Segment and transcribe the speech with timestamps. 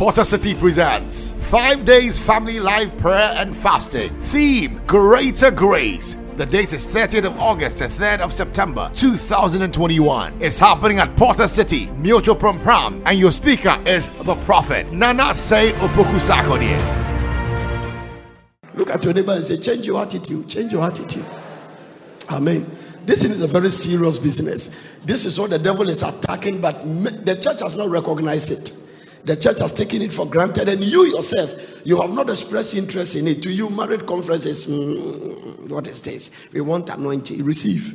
[0.00, 4.08] Porter City presents five days family live prayer and fasting.
[4.20, 6.16] Theme Greater Grace.
[6.36, 10.40] The date is 30th of August to 3rd of September 2021.
[10.40, 15.34] It's happening at Porter City, Myocho Prom Pram, and your speaker is the Prophet Nana
[15.34, 16.78] Say Opoku Sarkodie.
[18.76, 21.26] Look at your neighbor and say, Change your attitude, change your attitude.
[22.30, 22.74] Amen.
[23.04, 24.74] This is a very serious business.
[25.04, 26.80] This is what the devil is attacking, but
[27.26, 28.79] the church has not recognized it.
[29.24, 33.16] The church has taken it for granted, and you yourself, you have not expressed interest
[33.16, 33.42] in it.
[33.42, 36.30] To you, married conferences, mm, what is this?
[36.52, 37.44] We want anointing.
[37.44, 37.94] Receive.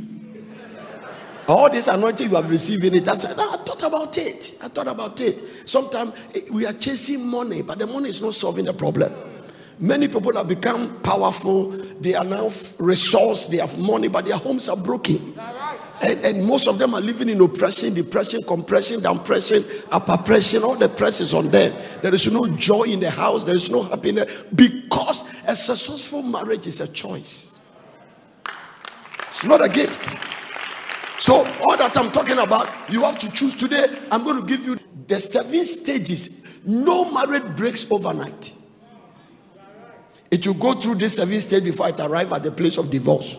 [1.48, 3.08] All this anointing you have received in it.
[3.08, 4.58] I said, no, I thought about it.
[4.64, 5.44] I thought about it.
[5.70, 9.14] Sometimes eh, we are chasing money, but the money is not solving the problem.
[9.80, 11.70] Many people have become powerful.
[11.70, 12.50] They are now
[12.80, 13.48] resource.
[13.48, 15.36] They have money, but their homes are broken.
[16.02, 20.64] And, and, most of them are living in oppression, depression, compression, downpression, upper pressure.
[20.64, 21.80] All the press is on them.
[22.02, 23.46] There is no joy in the house.
[23.46, 27.58] There is no happiness because a successful marriage is a choice.
[29.30, 30.18] It's not a gift.
[31.18, 33.88] So all that I'm talking about, you have to choose today.
[34.12, 36.62] I'm going to give you the seven stages.
[36.66, 38.54] No marriage breaks overnight.
[40.30, 43.38] It will go through this seven stages before it arrive at the place of divorce.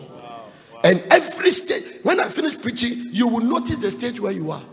[0.83, 4.63] And every stage, when I finish preaching, you will notice the stage where you are.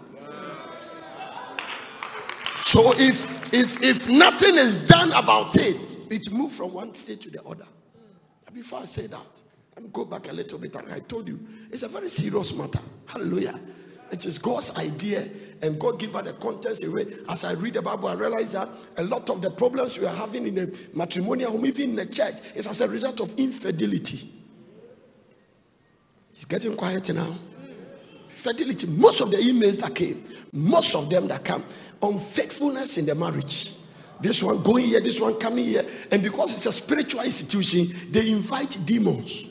[2.60, 5.76] So if if if nothing is done about it,
[6.10, 7.66] it moves from one stage to the other.
[8.52, 9.40] Before I say that,
[9.74, 10.76] let me go back a little bit.
[10.76, 11.40] And I told you,
[11.72, 12.78] it's a very serious matter.
[13.06, 13.58] Hallelujah.
[14.12, 15.28] It is God's idea,
[15.60, 17.06] and God give her the contents away.
[17.28, 20.14] As I read the Bible, I realize that a lot of the problems we are
[20.14, 24.30] having in the matrimonial home, even in the church, is as a result of infidelity.
[26.34, 27.34] It's getting quiet now.
[28.28, 28.88] Fidelity.
[28.88, 31.64] Most of the emails that came, most of them that come,
[32.02, 33.74] unfaithfulness in the marriage.
[34.20, 35.86] This one going here, this one coming here.
[36.10, 39.48] And because it's a spiritual institution, they invite demons.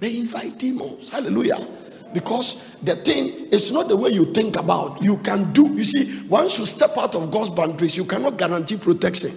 [0.00, 1.08] They invite demons.
[1.08, 1.66] Hallelujah.
[2.12, 5.02] Because the thing is not the way you think about.
[5.02, 8.76] You can do, you see, once you step out of God's boundaries, you cannot guarantee
[8.76, 9.32] protection.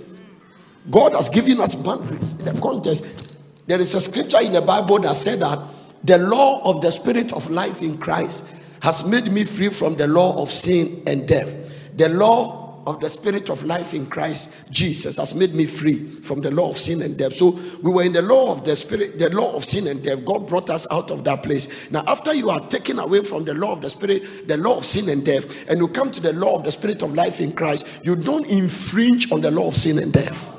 [0.90, 2.34] God has given us boundaries.
[2.36, 3.26] In the context,
[3.66, 5.60] there is a scripture in the Bible that said that
[6.08, 8.50] the law of the spirit of life in Christ
[8.82, 11.98] has made me free from the law of sin and death.
[11.98, 16.40] The law of the spirit of life in Christ Jesus has made me free from
[16.40, 17.34] the law of sin and death.
[17.34, 20.24] So we were in the law of the spirit, the law of sin and death.
[20.24, 21.92] God brought us out of that place.
[21.92, 24.86] Now, after you are taken away from the law of the spirit, the law of
[24.86, 27.52] sin and death, and you come to the law of the spirit of life in
[27.52, 30.54] Christ, you don't infringe on the law of sin and death.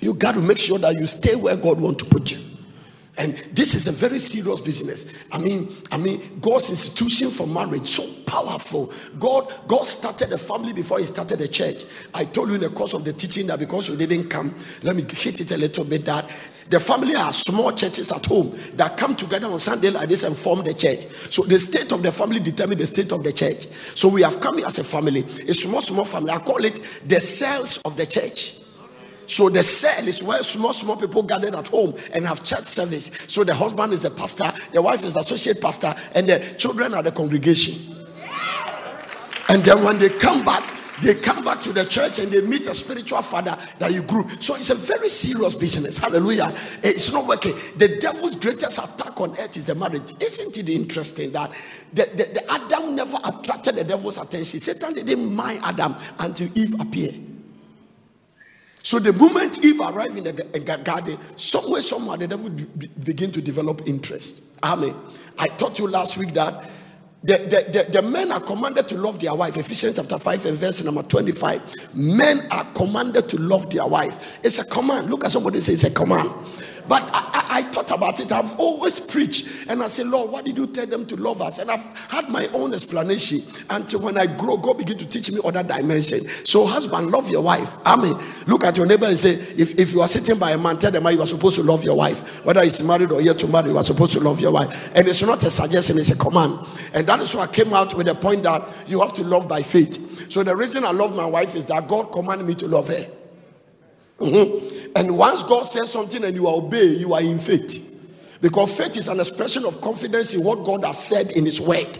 [0.00, 2.49] You got to make sure that you stay where God wants to put you.
[3.20, 5.12] And this is a very serious business.
[5.30, 8.90] I mean, I mean, God's institution for marriage so powerful.
[9.18, 11.84] God, God started a family before He started a church.
[12.14, 14.96] I told you in the course of the teaching that because you didn't come, let
[14.96, 16.06] me hit it a little bit.
[16.06, 16.30] That
[16.70, 20.34] the family are small churches at home that come together on Sunday like this and
[20.34, 21.04] form the church.
[21.30, 23.66] So the state of the family determine the state of the church.
[23.96, 26.30] So we have come as a family, a small, small family.
[26.30, 28.60] I call it the cells of the church.
[29.30, 33.12] So the cell is where small, small people gathered at home and have church service.
[33.28, 37.02] So the husband is the pastor, the wife is associate pastor, and the children are
[37.04, 37.76] the congregation.
[39.48, 42.66] And then when they come back, they come back to the church and they meet
[42.66, 44.28] a spiritual father that you grew.
[44.40, 45.98] So it's a very serious business.
[45.98, 46.52] Hallelujah.
[46.82, 47.54] It's not working.
[47.76, 50.12] The devil's greatest attack on earth is the marriage.
[50.20, 51.52] Isn't it interesting that
[51.92, 54.58] the, the, the Adam never attracted the devil's attention?
[54.58, 57.29] Satan didn't mind Adam until Eve appeared.
[58.82, 63.42] So the moment Eve arrived in the eh, garden, somewhere, somewhere, the devil begin to
[63.42, 64.44] develop interest.
[64.62, 64.94] Amen.
[65.38, 66.68] I taught you last week that
[67.22, 69.56] the, the, the, the, men are commanded to love their wife.
[69.58, 71.94] Ephesians chapter 5 and verse number 25.
[71.94, 74.38] Men are commanded to love their wife.
[74.42, 75.10] It's a command.
[75.10, 76.30] Look at somebody say it's a command.
[76.90, 78.32] But I, I, I, thought about it.
[78.32, 79.68] I've always preached.
[79.68, 81.60] And I said, Lord, why did you tell them to love us?
[81.60, 85.38] And I've had my own explanation until when I grow, God begin to teach me
[85.44, 86.26] other dimension.
[86.44, 87.78] So, husband, love your wife.
[87.86, 88.20] Amen.
[88.48, 90.90] Look at your neighbor and say, if, if you are sitting by a man, tell
[90.90, 92.44] them you are supposed to love your wife.
[92.44, 94.90] Whether he's married or yet to marry, you are supposed to love your wife.
[94.96, 96.58] And it's not a suggestion, it's a command.
[96.92, 99.46] And that is why I came out with the point that you have to love
[99.46, 100.28] by faith.
[100.32, 103.06] So the reason I love my wife is that God commanded me to love her.
[104.18, 104.69] Mm-hmm.
[104.96, 107.86] And once God says something and you obey, you are in faith.
[108.40, 111.98] Because faith is an expression of confidence in what God has said in His word.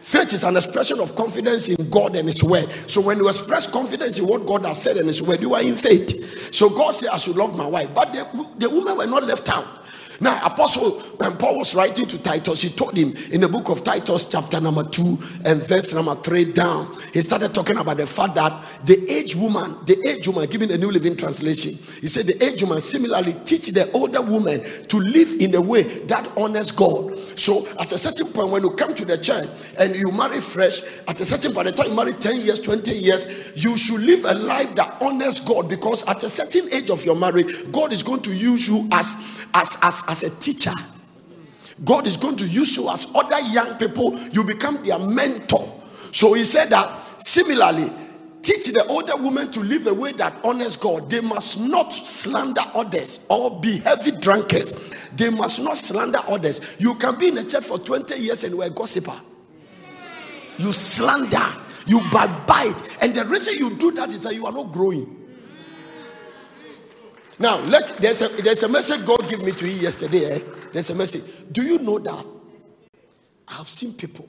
[0.00, 2.68] Faith is an expression of confidence in God and His word.
[2.88, 5.62] So when you express confidence in what God has said in His word, you are
[5.62, 6.52] in faith.
[6.52, 7.94] So God said, I should love my wife.
[7.94, 9.81] But the, the women were not left out.
[10.20, 13.82] Now, Apostle, when Paul was writing to Titus, he told him in the book of
[13.84, 18.34] Titus, chapter number two and verse number three down, he started talking about the fact
[18.34, 22.44] that the aged woman, the aged woman, giving the New Living Translation, he said the
[22.44, 27.18] aged woman similarly teach the older woman to live in a way that honors God.
[27.38, 29.48] So, at a certain point, when you come to the church
[29.78, 32.58] and you marry fresh, at a certain point, by the time you marry 10 years,
[32.58, 36.90] 20 years, you should live a life that honors God because at a certain age
[36.90, 39.16] of your marriage, God is going to use you as
[39.54, 40.72] as as as a teacher.
[41.84, 45.80] God is going to use you as other young people, you become their mentor.
[46.12, 47.90] So he said that similarly,
[48.42, 51.08] teach the older women to live a way that honors God.
[51.10, 54.74] They must not slander others or be heavy drunkards.
[55.16, 56.76] They must not slander others.
[56.78, 59.18] You can be in a church for 20 years and you're a gossiper.
[60.58, 61.46] You slander,
[61.86, 65.21] you backbite, and the reason you do that is that you are not growing.
[67.42, 70.36] Now, let there's a there's a message God gave me to you yesterday.
[70.36, 70.40] Eh?
[70.72, 71.24] There's a message.
[71.50, 72.24] Do you know that
[73.48, 74.28] I've seen people,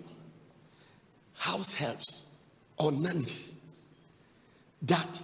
[1.35, 2.25] house helps
[2.75, 3.53] or nannies,
[4.81, 5.23] that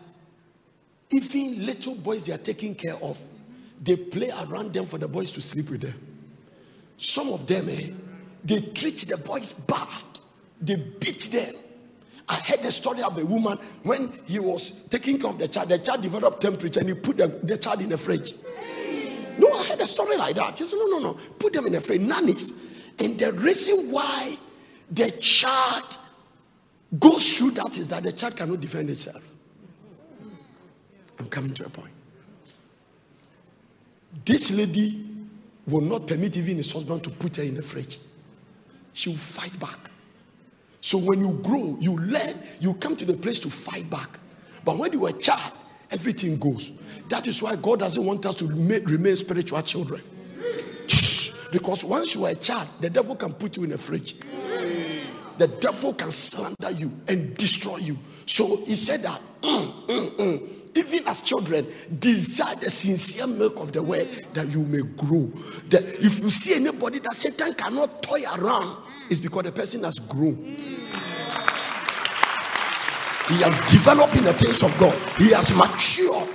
[1.10, 3.20] even little boys they are taking care of,
[3.82, 6.00] they play around them for the boys to sleep with them.
[6.96, 7.90] Some of them, eh,
[8.44, 10.04] they treat the boys bad,
[10.62, 11.56] they beat them.
[12.30, 15.70] I heard the story of a woman when he was taking care of the child,
[15.70, 18.36] the child developed temperature and he put the, the child in the fridge.
[19.40, 20.60] No, I heard a story like that.
[20.60, 22.02] He said, No, no, no, put them in the fridge.
[22.02, 22.54] Nannies.
[23.00, 24.38] And the reason why
[24.92, 25.98] the child
[27.00, 29.24] goes through that is that the child cannot defend itself.
[31.18, 31.94] I'm coming to a point.
[34.26, 35.06] This lady
[35.66, 38.00] will not permit even his husband to put her in the fridge.
[38.94, 39.89] She will fight back.
[40.82, 44.20] So when you grow, you learn, you come to the place to fight back.
[44.64, 45.54] But when you are a child,
[45.92, 46.72] everything goes.
[47.10, 50.02] That is why God doesn't want us to remain spiritual children.
[51.52, 54.16] Because once you are a child, the devil can put you in a fridge.
[55.38, 57.98] The devil can slander you and destroy you.
[58.26, 61.68] So he said that mm, mm, mm, even as children,
[62.00, 65.28] desire the sincere milk of the word that you may grow.
[65.70, 68.78] That if you see anybody that Satan cannot toy around,
[69.10, 70.56] it's because the person has grown.
[73.30, 74.96] He has developed in the things of God.
[75.18, 76.28] He has matured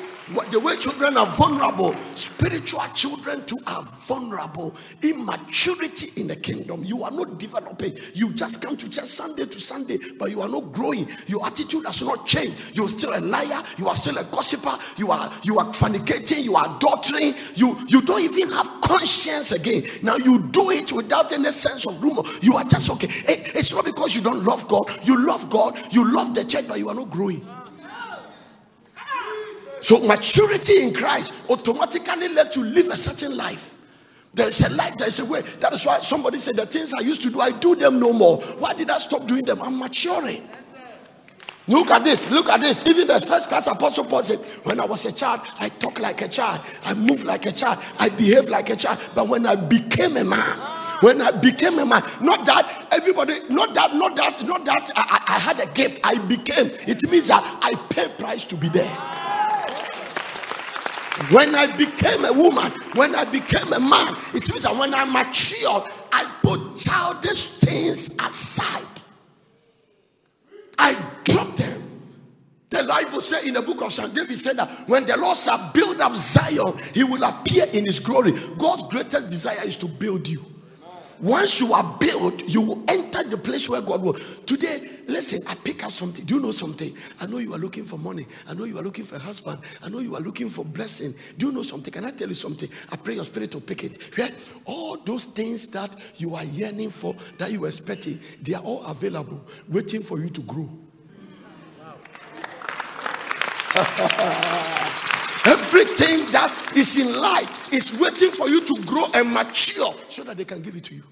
[0.50, 4.74] the way children are vulnerable, spiritual children too are vulnerable.
[5.02, 6.82] Immaturity in the kingdom.
[6.84, 7.96] You are not developing.
[8.14, 11.08] You just come to church Sunday to Sunday, but you are not growing.
[11.26, 12.76] Your attitude has not changed.
[12.76, 13.62] You're still a liar.
[13.76, 14.78] You are still a gossiper.
[14.96, 16.42] You are you are fornicating.
[16.42, 17.58] You are adultering.
[17.58, 19.84] You you don't even have conscience again.
[20.02, 22.22] Now you do it without any sense of rumor.
[22.40, 23.08] You are just okay.
[23.10, 24.90] It's not because you don't love God.
[25.04, 25.78] You love God.
[25.92, 27.46] You love the church, but you are not growing.
[29.84, 33.76] So maturity in Christ automatically let you live a certain life.
[34.32, 35.42] There's a life, there's a way.
[35.60, 38.10] That is why somebody said the things I used to do, I do them no
[38.10, 38.38] more.
[38.38, 39.60] Why did I stop doing them?
[39.60, 40.48] I'm maturing.
[41.66, 42.86] Look at this, look at this.
[42.86, 46.22] Even the first class apostle Paul said, When I was a child, I talk like
[46.22, 49.06] a child, I move like a child, I behave like a child.
[49.14, 50.58] But when I became a man,
[51.00, 55.22] when I became a man, not that everybody, not that, not that, not that I,
[55.28, 56.70] I had a gift, I became.
[56.88, 59.33] It means that I pay price to be there.
[61.30, 65.04] When I became a woman, when I became a man, it means that when I
[65.04, 69.02] matured, I put childish things aside.
[70.76, 70.94] I
[71.24, 71.82] dropped them.
[72.70, 74.12] The Bible said in the book of St.
[74.12, 78.00] David said that when the Lord shall build up Zion, he will appear in his
[78.00, 78.32] glory.
[78.58, 80.44] God's greatest desire is to build you.
[81.24, 84.12] Once you are built, you will enter the place where God will.
[84.12, 86.22] Today, listen, I pick up something.
[86.22, 86.94] Do you know something?
[87.18, 88.26] I know you are looking for money.
[88.46, 89.58] I know you are looking for a husband.
[89.82, 91.14] I know you are looking for blessing.
[91.38, 91.90] Do you know something?
[91.90, 92.68] Can I tell you something?
[92.92, 94.18] I pray your spirit to pick it.
[94.18, 94.34] Right?
[94.66, 98.84] All those things that you are yearning for, that you are expecting, they are all
[98.84, 100.68] available, waiting for you to grow.
[105.74, 110.36] Everything that is in life is waiting for you to grow and mature so that
[110.36, 111.02] they can give it to you.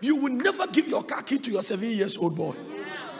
[0.00, 2.56] You will never give your car key to your seven years old boy.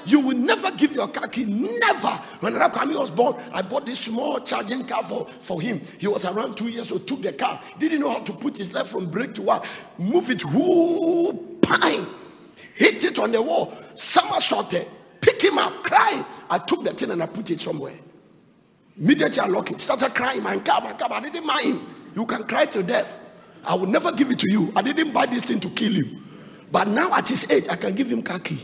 [0.04, 1.44] You will never give your car key.
[1.44, 2.08] Never.
[2.40, 5.80] When Rakwami was born, I bought this small charging car for, for him.
[5.96, 8.74] He was around two years old, took the car, didn't know how to put his
[8.74, 9.64] left from brake to what,
[9.96, 12.04] move it, whoo, pine,
[12.74, 14.88] hit it on the wall, somersaulted,
[15.20, 16.26] pick him up, cry.
[16.50, 17.94] I took the thing and I put it somewhere.
[19.00, 21.80] Immediately I lock it, started crying, my car, my car, I didn't mind.
[22.14, 23.20] You can cry to death.
[23.64, 24.72] I will never give it to you.
[24.74, 26.18] I didn't buy this thing to kill you.
[26.72, 28.58] But now at his age, I can give him car key.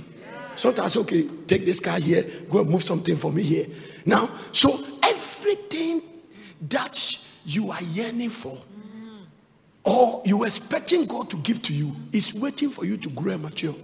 [0.57, 3.67] Sometimes, okay, take this car here, go and move something for me here.
[4.07, 4.71] Now, so
[5.03, 6.03] everything
[6.69, 8.57] that you are yearning for,
[9.85, 13.35] or you were expecting God to give to you is waiting for you to grow
[13.35, 13.75] and mature.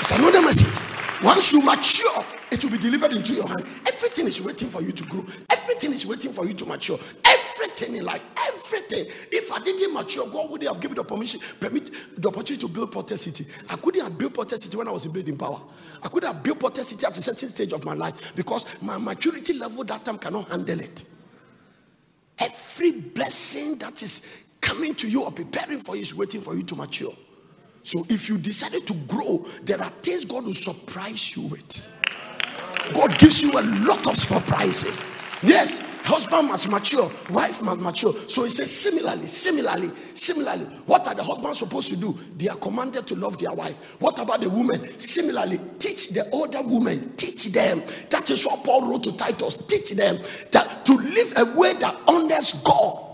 [0.00, 0.74] It's another message.
[1.22, 3.62] Once you mature, it will be delivered into your hand.
[3.86, 5.26] Everything is waiting for you to grow.
[5.50, 6.98] Everything is waiting for you to mature.
[7.24, 9.06] Everything in life, everything.
[9.32, 12.92] If I didn't mature, God would have given the permission, permit the opportunity to build
[12.92, 13.44] Porter City.
[13.68, 15.60] I couldn't have built Porter City when I was in building power.
[16.00, 18.98] I could have built Porter City at a certain stage of my life because my
[18.98, 21.04] maturity level that time cannot handle it.
[22.38, 26.62] Every blessing that is coming to you or preparing for you is waiting for you
[26.62, 27.12] to mature.
[27.82, 31.92] So if you decided to grow, there are things God will surprise you with.
[32.92, 35.04] God gives you a lot of surprises.
[35.42, 38.14] Yes, husband must mature, wife must mature.
[38.28, 42.16] So he says, similarly, similarly, similarly, what are the husbands supposed to do?
[42.36, 44.00] They are commanded to love their wife.
[44.00, 44.98] What about the women?
[44.98, 47.82] Similarly, teach the older women, teach them.
[48.10, 49.58] That is what Paul wrote to Titus.
[49.66, 50.18] Teach them
[50.52, 53.04] that to live a way that honors God.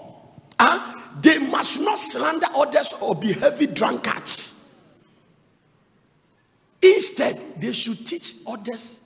[0.59, 0.99] Huh?
[1.21, 4.75] They must not slander others or be heavy drunkards.
[6.83, 9.00] Instead, they should teach others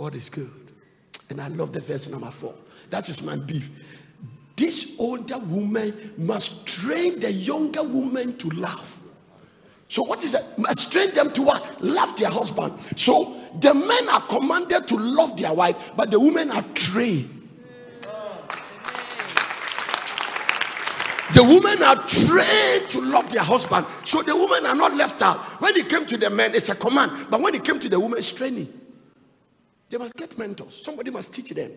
[0.00, 0.50] what is good.
[1.28, 2.54] And I love the verse number four.
[2.88, 3.70] That is my beef.
[4.56, 9.02] This older woman must train the younger woman to love.
[9.88, 10.44] So, what is it?
[10.56, 11.82] Must train them to what?
[11.82, 12.78] Love their husband.
[12.96, 17.36] So, the men are commanded to love their wife, but the women are trained.
[21.32, 23.86] The women are trained to love their husband.
[24.04, 25.38] So the women are not left out.
[25.60, 27.12] When it came to the men, it's a command.
[27.30, 28.79] But when it came to the women, it's training.
[29.90, 30.82] They must get mentors.
[30.82, 31.72] Somebody must teach them.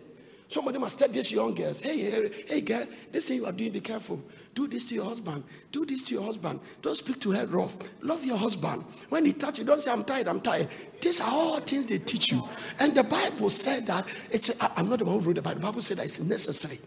[0.46, 3.72] Somebody must tell these young girls, hey, hey, hey, girl, this thing you are doing,
[3.72, 4.22] be careful.
[4.54, 5.42] Do this to your husband.
[5.72, 6.60] Do this to your husband.
[6.82, 7.78] Don't speak to her rough.
[8.02, 8.84] Love your husband.
[9.08, 10.68] When he touch you, don't say, I'm tired, I'm tired.
[11.00, 12.46] These are all things they teach you.
[12.78, 15.60] And the Bible said that, it's, I'm not the one who wrote the Bible.
[15.60, 16.78] The Bible said that it's necessary.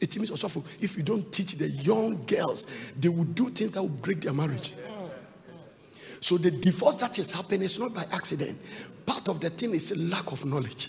[0.00, 2.66] It means also if you don't teach the young girls,
[2.98, 4.74] they will do things that will break their marriage.
[6.24, 8.58] So the divorce that is happening is not by accident.
[9.04, 10.88] Part of the thing is a lack of knowledge.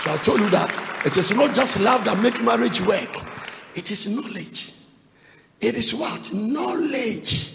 [0.00, 3.14] So I told you that it is not just love that make marriage work.
[3.76, 4.72] It is knowledge.
[5.60, 6.34] It is what?
[6.34, 7.54] Knowledge.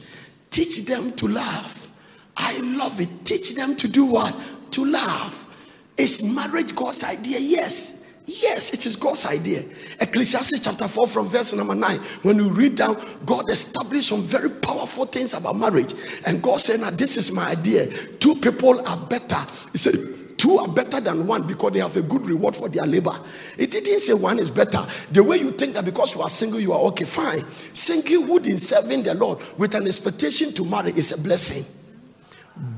[0.51, 1.91] Teach them to love.
[2.37, 3.25] I love it.
[3.25, 4.33] Teach them to do what?
[4.71, 5.53] To love.
[5.97, 7.39] Is marriage God's idea?
[7.39, 7.96] Yes.
[8.29, 9.63] Yes, it is God's idea.
[10.01, 11.97] Ecclesiastes chapter 4 from verse number 9.
[12.23, 15.93] When you read down, God established some very powerful things about marriage.
[16.25, 17.87] And God said, Now, this is my idea.
[18.19, 19.39] Two people are better.
[19.71, 19.95] He said,
[20.37, 23.17] Two are better than one because they have a good reward for their labor.
[23.57, 24.85] It didn't say one is better.
[25.13, 27.39] The way you think that because you are single, you are okay, fine.
[27.39, 31.63] Singlehood in serving the Lord with an expectation to marry is a blessing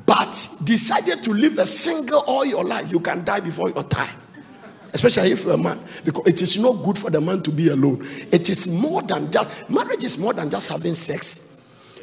[0.05, 4.15] but decided to live a single all your life, you can die before your time.
[4.93, 7.69] Especially if you're a man, because it is not good for the man to be
[7.69, 8.05] alone.
[8.31, 11.45] It is more than just marriage is more than just having sex.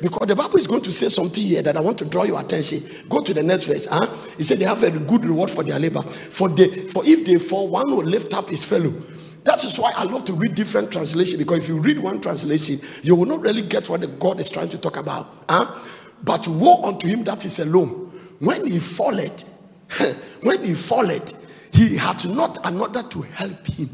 [0.01, 2.39] Because the Bible is going to say something here that I want to draw your
[2.39, 2.83] attention.
[3.09, 3.87] Go to the next verse.
[3.87, 4.07] Huh?
[4.37, 6.03] He said they have a good reward for their labor.
[6.03, 8.93] For the for if they fall, one will lift up his fellow.
[9.45, 12.81] That is why I love to read different translations because if you read one translation,
[13.03, 15.33] you will not really get what God is trying to talk about.
[15.49, 15.83] Huh?
[16.23, 18.13] But woe unto him that is alone.
[18.41, 19.49] When he falleth,
[20.43, 21.46] when he falleth,
[21.77, 23.91] he had not another to help him.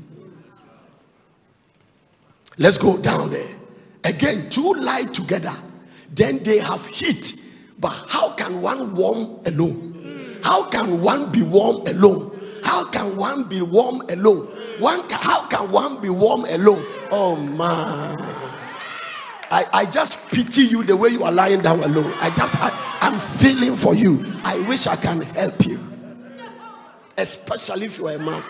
[2.56, 3.56] Let's go down there.
[4.04, 5.52] Again, two lie together,
[6.08, 7.40] then they have heat.
[7.80, 10.38] But how can one warm alone?
[10.44, 12.38] How can one be warm alone?
[12.62, 14.46] How can one be warm alone?
[14.78, 16.86] One can, how can one be warm alone?
[17.10, 18.18] Oh man.
[19.50, 22.14] I, I just pity you the way you are lying down alone.
[22.20, 22.70] I just, I,
[23.00, 24.24] I'm feeling for you.
[24.44, 25.91] I wish I can help you.
[27.16, 28.42] Especially if you are a man.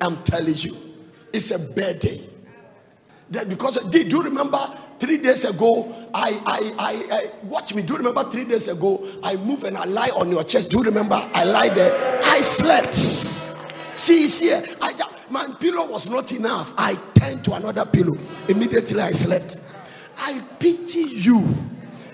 [0.00, 0.76] I'm telling you,
[1.32, 2.24] it's a bad day.
[3.30, 4.58] That because did you remember
[4.98, 5.94] three days ago?
[6.14, 7.82] I, I, I, I watch me.
[7.82, 9.06] Do you remember three days ago?
[9.22, 10.70] I move and I lie on your chest.
[10.70, 11.16] Do you remember?
[11.34, 12.20] I lie there.
[12.24, 12.94] I slept.
[14.10, 14.64] Is here.
[14.80, 14.94] I
[15.30, 16.72] my pillow was not enough.
[16.78, 18.16] I turned to another pillow.
[18.48, 19.58] Immediately I slept.
[20.16, 21.46] I pity you.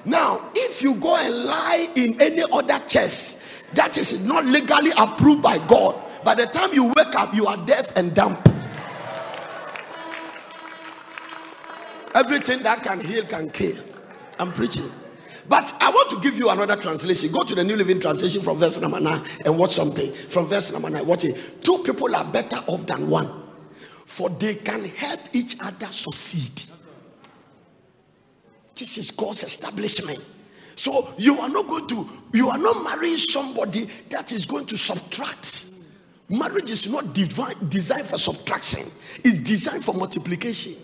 [0.04, 3.42] Now, if you go and lie in any other chest
[3.74, 7.56] that is not legally approved by God, by the time you wake up, you are
[7.64, 8.38] deaf and dumb.
[12.14, 13.76] Everything that can heal can kill.
[14.38, 14.90] I'm preaching.
[15.48, 17.30] But I want to give you another translation.
[17.30, 20.10] Go to the New Living Translation from verse number 9 and watch something.
[20.12, 21.62] From verse number 9, watch it.
[21.62, 23.28] Two people are better off than one,
[24.06, 26.62] for they can help each other succeed.
[28.74, 30.20] This is God's establishment.
[30.76, 34.76] So you are not going to, you are not marrying somebody that is going to
[34.76, 35.74] subtract
[36.28, 38.86] Marriage is not divine, designed for subtraction,
[39.24, 40.74] it's designed for multiplication.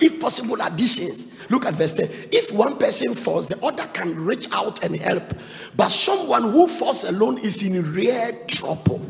[0.00, 1.32] If possible, additions.
[1.48, 2.08] Look at verse 10.
[2.32, 5.32] If one person falls, the other can reach out and help.
[5.76, 9.06] But someone who falls alone is in real trouble.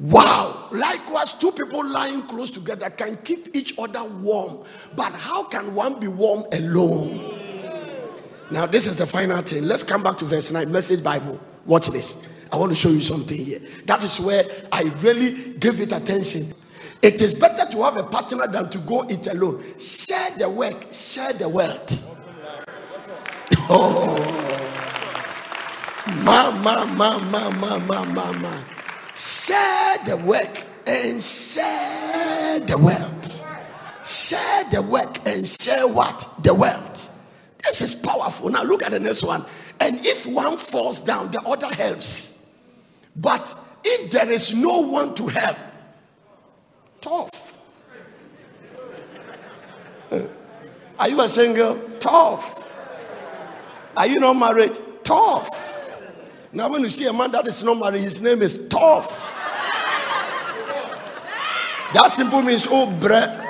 [0.00, 0.68] Wow.
[0.72, 4.64] Likewise, two people lying close together can keep each other warm.
[4.96, 7.47] But how can one be warm alone?
[8.50, 9.64] Now, this is the final thing.
[9.64, 11.38] Let's come back to verse 9, Message Bible.
[11.66, 12.22] Watch this.
[12.50, 13.60] I want to show you something here.
[13.84, 16.54] That is where I really give it attention.
[17.02, 19.62] It is better to have a partner than to go it alone.
[19.78, 22.14] Share the work, share the wealth.
[23.70, 24.16] Oh,
[26.24, 28.62] ma ma ma ma ma ma ma ma.
[29.14, 33.44] Share the work and share the wealth.
[34.06, 36.26] Share the work and share what?
[36.42, 37.07] The wealth.
[37.68, 38.48] This is powerful.
[38.48, 39.44] Now look at the next one.
[39.78, 42.56] And if one falls down, the other helps.
[43.14, 45.58] But if there is no one to help,
[47.02, 47.58] tough.
[50.98, 51.78] Are you a single?
[52.00, 52.66] Tough.
[53.94, 54.78] Are you not married?
[55.04, 55.86] Tough.
[56.50, 59.34] Now, when you see a man that is not married, his name is tough.
[61.92, 63.44] That simple means, oh, bre.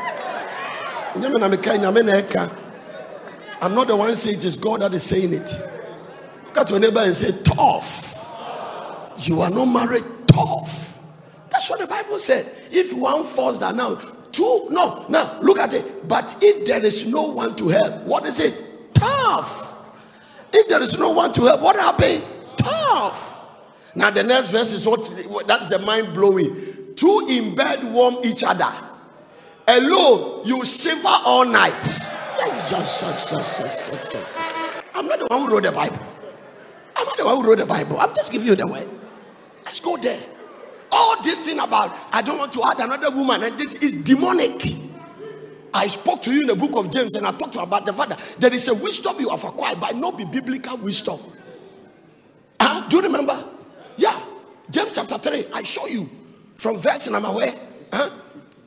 [3.61, 5.50] I'm not the one saying it is God that is saying it.
[6.47, 8.17] Look at your neighbor and say, tough.
[9.27, 11.03] You are not married, tough.
[11.50, 12.50] That's what the Bible said.
[12.71, 13.97] If one falls down now,
[14.31, 16.09] two, no, now look at it.
[16.09, 18.95] But if there is no one to help, what is it?
[18.95, 19.75] Tough.
[20.53, 22.25] If there is no one to help, what happened?
[22.57, 23.45] Tough.
[23.95, 26.95] Now the next verse is what that's the mind blowing.
[26.95, 28.73] Two in bed warm each other.
[29.67, 31.85] Alone, you shiver all night.
[34.95, 35.99] I'm not the one who wrote the Bible.
[36.97, 37.99] I'm not the one who wrote the Bible.
[37.99, 38.88] I'm just giving you the word.
[39.64, 40.23] Let's go there.
[40.90, 44.62] All this thing about I don't want to add another woman, and this is demonic.
[45.75, 47.85] I spoke to you in the book of James and I talked to you about
[47.85, 48.16] the father.
[48.38, 51.18] There is a wisdom you have acquired, but not be biblical wisdom.
[52.61, 52.88] Huh?
[52.88, 53.45] Do you remember?
[53.97, 54.19] Yeah.
[54.71, 55.47] James chapter 3.
[55.52, 56.08] I show you
[56.56, 57.54] from verse number where?
[57.93, 58.10] Huh?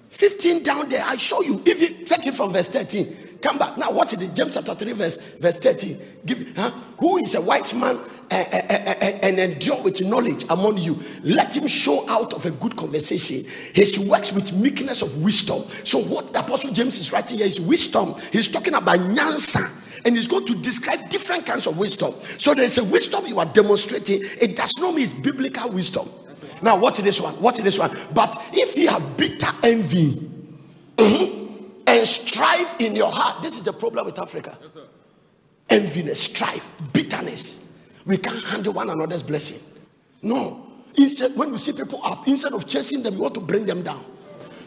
[0.10, 1.04] 15 down there.
[1.06, 1.62] I show you.
[1.66, 3.31] If you take it from verse 13.
[3.42, 3.78] Come back.
[3.78, 4.20] Now watch it.
[4.36, 6.00] James chapter 3, verse, verse 13.
[6.26, 6.72] Give huh?
[7.00, 8.00] who is a wise man
[8.30, 11.00] and, and, and endure with knowledge among you.
[11.24, 13.44] Let him show out of a good conversation.
[13.74, 15.64] His works with meekness of wisdom.
[15.84, 18.14] So, what the apostle James is writing here is wisdom.
[18.32, 22.14] He's talking about nyansa and he's going to describe different kinds of wisdom.
[22.38, 24.22] So there's a wisdom you are demonstrating.
[24.24, 26.10] It does not mean it's biblical wisdom.
[26.62, 27.40] Now, watch this one.
[27.42, 27.92] Watch this one.
[28.14, 30.14] But if you have bitter envy,
[30.98, 31.41] mm-hmm,
[31.88, 33.42] and strife in your heart.
[33.42, 34.58] This is the problem with Africa.
[34.62, 34.78] Yes,
[35.70, 37.78] Enviness, strife, bitterness.
[38.06, 39.62] We can't handle one another's blessing.
[40.22, 40.68] No.
[40.98, 43.82] Instead, when you see people up, instead of chasing them, you want to bring them
[43.82, 44.06] down.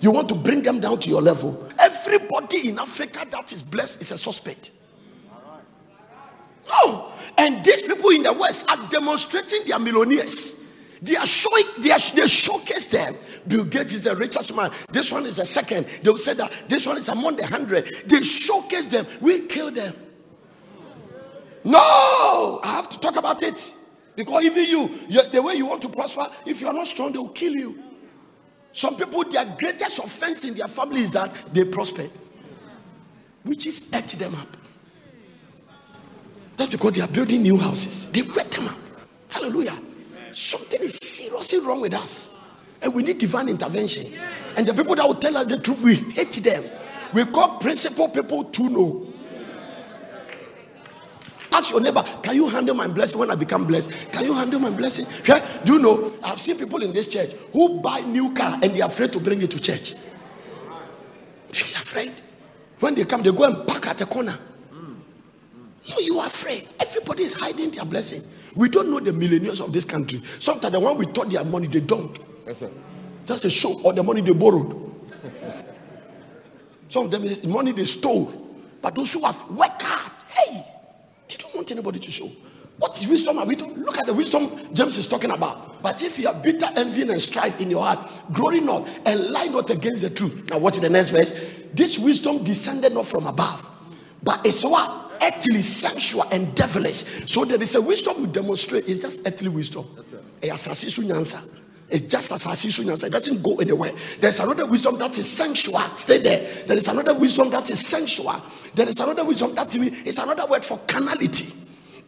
[0.00, 1.68] You want to bring them down to your level.
[1.78, 4.70] Everybody in Africa that is blessed is a suspect.
[6.68, 7.12] No.
[7.36, 10.63] And these people in the West are demonstrating their millionaires.
[11.04, 13.14] They are showing, they, are, they showcase them.
[13.46, 14.70] Bill Gates is the richest man.
[14.90, 15.84] This one is the second.
[16.02, 17.90] They will say that this one is among the hundred.
[18.06, 19.06] They showcase them.
[19.20, 19.94] We kill them.
[21.62, 23.74] No, I have to talk about it.
[24.16, 24.88] Because even you,
[25.30, 27.82] the way you want to prosper, if you are not strong, they will kill you.
[28.72, 32.08] Some people, their greatest offense in their family is that they prosper,
[33.42, 34.56] which is eat them up.
[36.56, 38.10] That's because they are building new houses.
[38.10, 38.78] They wet them up.
[39.28, 39.78] Hallelujah.
[40.34, 42.34] Something is seriously wrong with us.
[42.82, 44.12] And we need divine intervention.
[44.56, 46.64] And the people that will tell us the truth, we hate them.
[47.12, 49.06] We call principal people to know.
[51.52, 54.10] Ask your neighbor, can you handle my blessing when I become blessed?
[54.10, 55.06] Can you handle my blessing?
[55.24, 55.46] Yeah?
[55.64, 56.12] Do you know?
[56.24, 59.40] I've seen people in this church who buy new car and they're afraid to bring
[59.40, 59.94] it to church.
[59.94, 62.12] They're afraid.
[62.80, 64.36] When they come, they go and park at the corner.
[65.90, 66.68] No, you are afraid.
[66.80, 68.22] Everybody is hiding their blessing.
[68.54, 70.22] We don't know the millionaires of this country.
[70.38, 72.16] Sometimes the one we thought they have money, they don't.
[72.46, 72.70] Yes, sir.
[73.26, 74.80] Just a show or the money they borrowed.
[76.88, 78.32] Some of them is money they stole.
[78.80, 80.62] But those who have worked hard, hey,
[81.28, 82.30] they don't want anybody to show.
[82.78, 83.82] What is wisdom are we talking?
[83.82, 85.82] Look at the wisdom James is talking about.
[85.82, 89.46] But if you have bitter envy and strife in your heart, glory not and lie
[89.46, 90.50] not against the truth.
[90.50, 91.32] Now, watch the next verse.
[91.72, 93.70] This wisdom descended not from above,
[94.22, 95.03] but it's what?
[95.22, 97.04] Earthly, sensual, and devilish.
[97.30, 98.88] So there is a wisdom we demonstrate.
[98.88, 99.86] It's just earthly wisdom.
[100.42, 100.50] Eh,
[101.90, 103.06] it's just as I see answer.
[103.06, 103.92] It doesn't go anywhere.
[104.18, 105.80] There's another wisdom that is sensual.
[105.94, 106.64] Stay there.
[106.66, 108.40] There is another wisdom that is sensual.
[108.74, 111.52] There is another wisdom that is another word for carnality.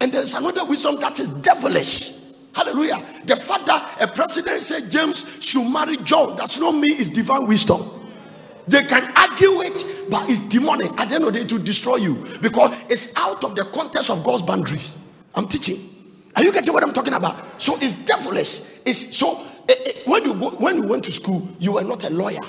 [0.01, 2.17] And there is another wisdom that is devilish.
[2.55, 3.05] Hallelujah.
[3.27, 7.47] The fact that a president said James should marry John does not mean it's divine
[7.47, 8.06] wisdom.
[8.69, 10.91] They can argue it, but it's demonic.
[10.99, 14.11] At the end of the day, to destroy you because it's out of the context
[14.11, 14.99] of God's boundaries.
[15.35, 15.79] I'm teaching.
[16.35, 17.61] Are you getting what I'm talking about?
[17.63, 18.81] So it's devilish.
[18.85, 22.05] It's so eh, eh, when you go, when you went to school, you were not
[22.05, 22.41] a lawyer.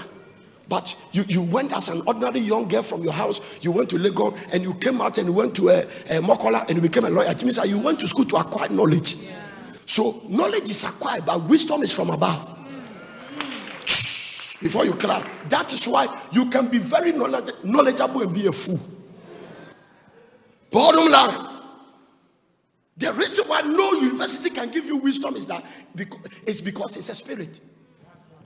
[0.70, 3.98] But you, you went as an ordinary young girl from your house, you went to
[3.98, 7.06] Lagos and you came out and you went to a, a Mokola and you became
[7.06, 7.30] a lawyer.
[7.30, 9.16] It means that you went to school to acquire knowledge.
[9.16, 9.32] Yeah.
[9.86, 12.57] So knowledge is acquired, but wisdom is from above.
[14.62, 18.80] Before you clap, that is why you can be very knowledgeable and be a fool.
[20.72, 21.54] Bottom line.
[22.98, 25.64] The reason why no university can give you wisdom is that
[26.48, 27.60] it's because it's a spirit.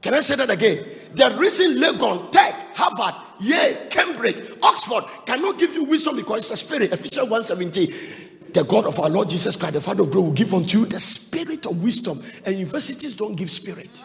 [0.02, 0.84] Can I say that again?
[1.13, 6.58] The reason Legon, Tech, Harvard, Yale, Cambridge, Oxford cannot give you wisdom because it's a
[6.58, 6.91] spirit.
[6.91, 10.54] Ephesians 1:17 the God of our Lord Jesus Christ, the Father of glory, will give
[10.54, 12.21] unto you the spirit of wisdom.
[12.45, 14.04] And universities don't give spirit.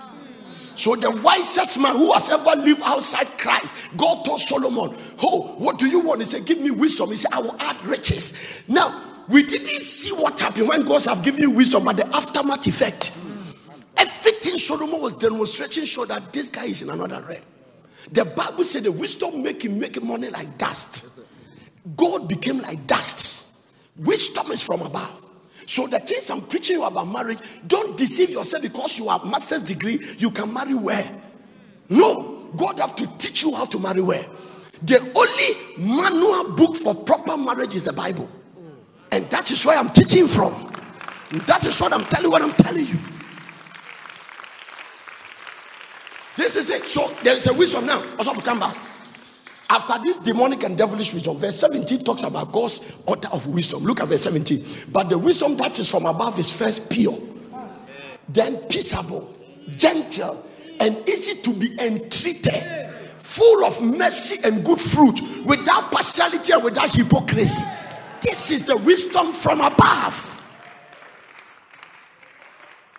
[0.76, 5.78] So the wisest man who has ever lived outside Christ, God told Solomon, Oh, what
[5.78, 6.20] do you want?
[6.20, 7.10] He said, Give me wisdom.
[7.10, 8.62] He said, I will add riches.
[8.68, 12.66] Now, we didn't see what happened when God have given you wisdom, but the aftermath
[12.66, 13.16] effect.
[13.96, 17.42] Everything Solomon was demonstrating showed that this guy is in another realm.
[18.12, 21.08] The Bible said the wisdom make him make money like dust.
[21.96, 23.66] God became like dust.
[23.96, 25.25] Wisdom is from above.
[25.66, 29.62] So the things I'm preaching you about marriage, don't deceive yourself because you have master's
[29.62, 31.22] degree, you can marry where.
[31.88, 34.24] No, God have to teach you how to marry where.
[34.82, 38.30] The only manual book for proper marriage is the Bible.
[39.10, 40.72] And that is where I'm teaching from.
[41.46, 42.98] That is what I'm telling what I'm telling you.
[46.36, 46.86] This is it.
[46.86, 48.04] So there is a wisdom now.
[48.18, 48.76] Also, come back.
[49.68, 53.82] After this demonic and devilish wisdom, verse 17 talks about God's order of wisdom.
[53.82, 54.64] Look at verse 17.
[54.92, 57.18] But the wisdom that is from above is first pure,
[58.28, 59.34] then peaceable,
[59.70, 60.44] gentle,
[60.78, 66.94] and easy to be entreated, full of mercy and good fruit, without partiality and without
[66.94, 67.64] hypocrisy.
[68.20, 70.42] This is the wisdom from above.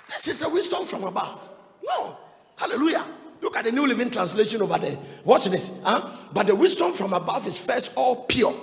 [0.09, 1.49] This is the wisdom from above.
[1.85, 2.17] No.
[2.57, 3.05] Hallelujah.
[3.41, 4.97] Look at the New Living Translation over there.
[5.23, 5.79] Watch this.
[5.83, 6.09] Huh?
[6.33, 8.55] But the wisdom from above is first all pure.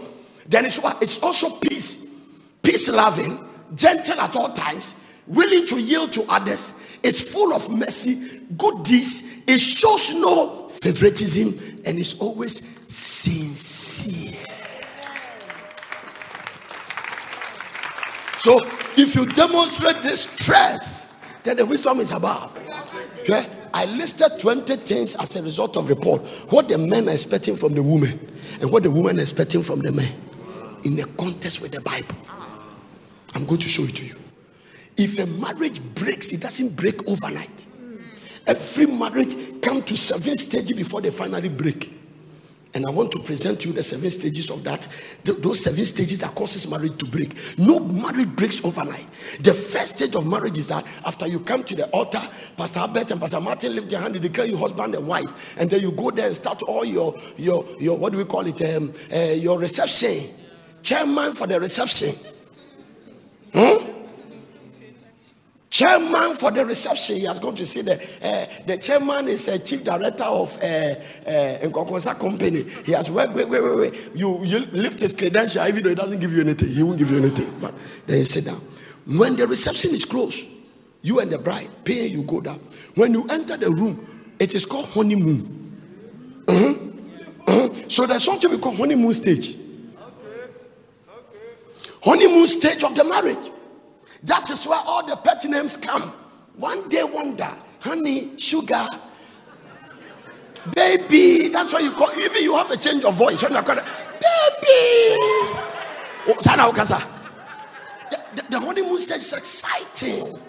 [0.47, 1.03] Then it's what?
[1.03, 2.07] It's also peace.
[2.63, 3.39] Peace loving,
[3.75, 4.95] gentle at all times,
[5.27, 6.81] willing to yield to others.
[7.03, 9.43] It's full of mercy, good deeds.
[9.47, 14.33] It shows no favoritism and is always sincere.
[18.39, 18.61] So
[18.97, 21.07] if you demonstrate this stress,
[21.43, 22.59] then the wisdom is above.
[23.21, 23.49] Okay?
[23.75, 26.23] I listed 20 things as a result of report.
[26.51, 28.21] What the men are expecting from the woman
[28.61, 30.13] and what the woman are expecting from the man
[30.85, 32.15] in a contest with the Bible.
[33.35, 34.15] I'm going to show it to you.
[34.97, 37.67] If a marriage breaks, it doesn't break overnight.
[38.47, 41.93] Every marriage come to seven stages before they finally break.
[42.75, 44.89] And I want to present to you the seven stages of that.
[45.23, 47.35] those seven stages that causes marriage to break.
[47.57, 49.07] No marriage breaks overnight.
[49.41, 52.21] The first stage of marriage is that after you come to the altar,
[52.57, 55.71] Pastor Albert and Pastor Martin lift their hand, they declare you husband and wife, and
[55.71, 58.61] then you go there and start all your your your what do we call it?
[58.63, 60.29] Um, uh, your reception.
[60.83, 62.15] Chairman for the reception.
[63.55, 63.94] Hmm?
[65.75, 67.17] Chairman for the reception.
[67.17, 70.67] He has gone to see the uh, the chairman is a chief director of uh,
[70.67, 72.63] uh, Nkokonsa company.
[72.87, 74.11] He has wait, wait, wait, wait, wait.
[74.15, 76.69] You, you lift his credential, even though he doesn't give you anything.
[76.69, 77.53] He won't give you anything.
[77.61, 77.75] But
[78.07, 78.61] then you sit down.
[79.05, 80.49] When the reception is closed,
[81.03, 82.61] you and the bride pay, you go down.
[82.95, 86.45] When you enter the room, it is called honeymoon.
[86.47, 86.75] Uh-huh.
[87.49, 87.69] Uh-huh.
[87.89, 89.57] So there's something we call honeymoon stage.
[89.57, 90.51] Okay.
[91.11, 92.01] Okay.
[92.05, 93.51] Honeymoon stage of the marriage.
[94.25, 96.13] That is where all the pet names come.
[96.57, 98.89] One day wonder, honey, sugar,
[100.75, 101.49] baby.
[101.49, 102.11] That's why you call.
[102.19, 105.19] Even you have a change of voice when you call it, baby.
[106.27, 106.37] Oh,
[108.11, 110.41] the, the, the honeymoon stage is exciting.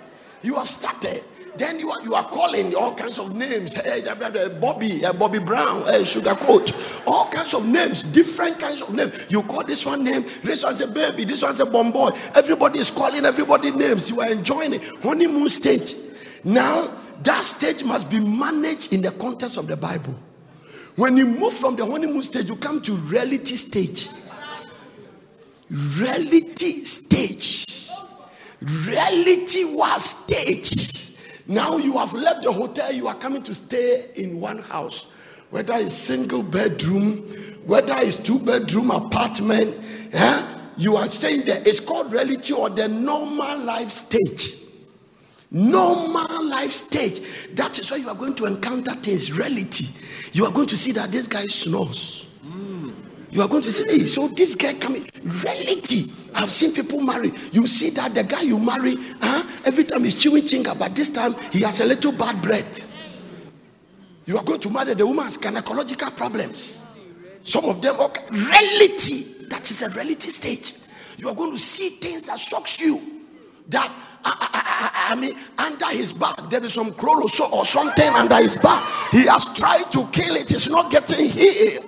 [0.41, 1.23] You have started.
[1.57, 3.75] Then you are, you are calling all kinds of names.
[3.75, 4.03] Hey,
[4.59, 6.75] Bobby, uh, Bobby Brown, hey, Sugar Coat,
[7.07, 9.25] all kinds of names, different kinds of names.
[9.29, 12.09] You call this one name, this one's a baby, this one's a bomb boy.
[12.33, 14.09] Everybody is calling everybody names.
[14.09, 14.83] You are enjoying it.
[15.01, 15.95] Honeymoon stage.
[16.43, 16.91] Now,
[17.23, 20.15] that stage must be managed in the context of the Bible.
[20.97, 24.09] When you move from the honeymoon stage, you come to reality stage.
[25.69, 27.89] Reality stage.
[28.61, 31.04] Reality was stage
[31.47, 35.05] now you have left the hotel, you are coming to stay in one house,
[35.49, 37.17] whether it's single bedroom,
[37.65, 39.77] whether it's two bedroom apartment.
[40.13, 40.57] Eh?
[40.77, 44.61] You are saying that It's called reality or the normal life stage.
[45.51, 47.21] normal life stage,
[47.55, 49.85] that is where you are going to encounter things, reality.
[50.33, 52.27] You are going to see that this guy snores.
[53.31, 56.09] You are going to say, hey, so this guy coming, reality.
[56.35, 57.31] I've seen people marry.
[57.51, 61.11] You see that the guy you marry, huh, every time he's chewing chinga, but this
[61.11, 62.91] time he has a little bad breath.
[64.25, 66.83] You are going to marry the woman has gynecological problems.
[67.43, 69.47] Some of them, okay, reality.
[69.49, 70.81] That is a reality stage.
[71.17, 73.01] You are going to see things that shocks you.
[73.69, 73.91] That
[74.23, 77.63] I, I, I, I mean, under his back there is some crow or, so, or
[77.63, 78.83] something under his back.
[79.11, 80.51] He has tried to kill it.
[80.51, 81.85] It's not getting healed.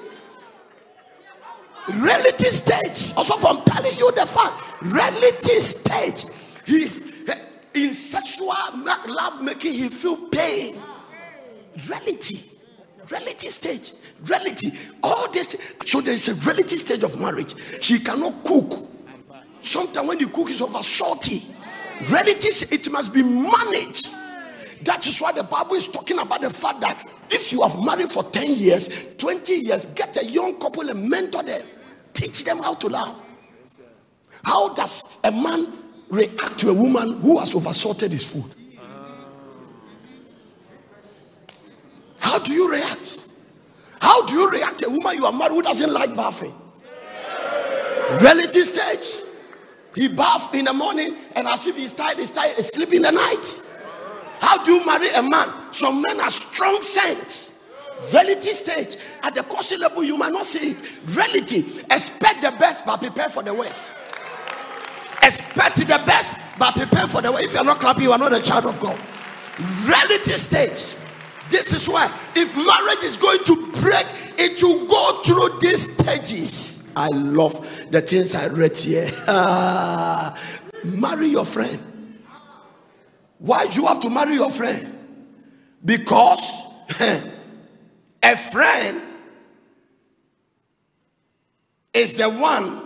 [1.93, 3.13] Reality stage.
[3.15, 4.81] Also, I'm telling you the fact.
[4.81, 6.25] Reality stage.
[6.65, 6.87] He
[7.73, 10.75] in sexual love making, he feel pain.
[11.87, 12.39] Reality.
[13.09, 13.93] Reality stage.
[14.25, 14.71] Reality.
[15.03, 15.55] All this.
[15.85, 17.53] So there is a reality stage of marriage.
[17.81, 18.85] She cannot cook.
[19.61, 21.43] Sometimes when you cook, it's over salty.
[22.09, 24.13] Reality, it must be managed.
[24.83, 28.09] That is why the Bible is talking about the fact that if you have married
[28.11, 31.61] for 10 years, 20 years, get a young couple and mentor them.
[32.17, 33.21] Teach them how to love.
[34.43, 35.71] How does a man
[36.09, 38.55] react to a woman who has oversalted his food?
[42.19, 43.27] How do you react?
[44.01, 46.55] How do you react to a woman you are married who doesn't like bathing?
[48.19, 49.23] Reality stage.
[49.93, 53.11] He bath in the morning and as if he's tired, he's tired, he's sleeping the
[53.11, 53.61] night.
[54.41, 55.71] How do you marry a man?
[55.71, 57.53] Some men are strong scent.
[58.13, 58.95] Reality stage.
[59.23, 60.99] At the caution level, you might not see it.
[61.15, 61.59] Reality.
[61.91, 63.95] Expect the best, but prepare for the worst.
[65.23, 67.45] Expect the best, but prepare for the worst.
[67.45, 68.99] If you're not clapping, you are not a child of God.
[69.85, 70.95] Reality stage.
[71.49, 74.05] This is why, if marriage is going to break,
[74.37, 76.91] it will go through these stages.
[76.95, 79.09] I love the things I read here.
[80.99, 81.79] marry your friend.
[83.39, 84.93] Why do you have to marry your friend?
[85.83, 86.63] Because
[88.23, 89.01] A friend
[91.93, 92.81] is the one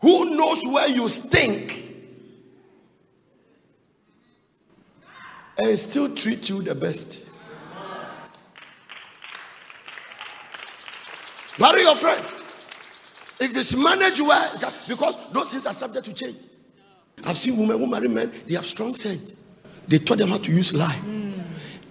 [0.00, 1.94] who knows where you stink
[5.58, 7.28] and still treat you the best.
[11.58, 12.24] Marry your friend.
[13.38, 14.52] If this manage well,
[14.88, 16.36] because those things are subject to change.
[17.26, 19.34] I've seen women who marry men, they have strong scent.
[19.86, 20.98] They taught them how to use lie.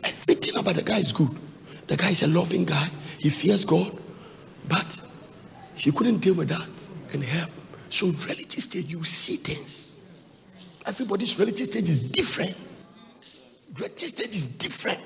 [0.09, 1.29] Everything about the guy is good.
[1.87, 2.89] The guy is a loving guy.
[3.17, 3.95] He fears God.
[4.67, 5.01] But
[5.75, 7.49] he couldn't deal with that and help.
[7.89, 9.99] So reality stage, you see things.
[10.85, 12.55] Everybody's reality stage is different.
[13.77, 14.99] Reality stage is different.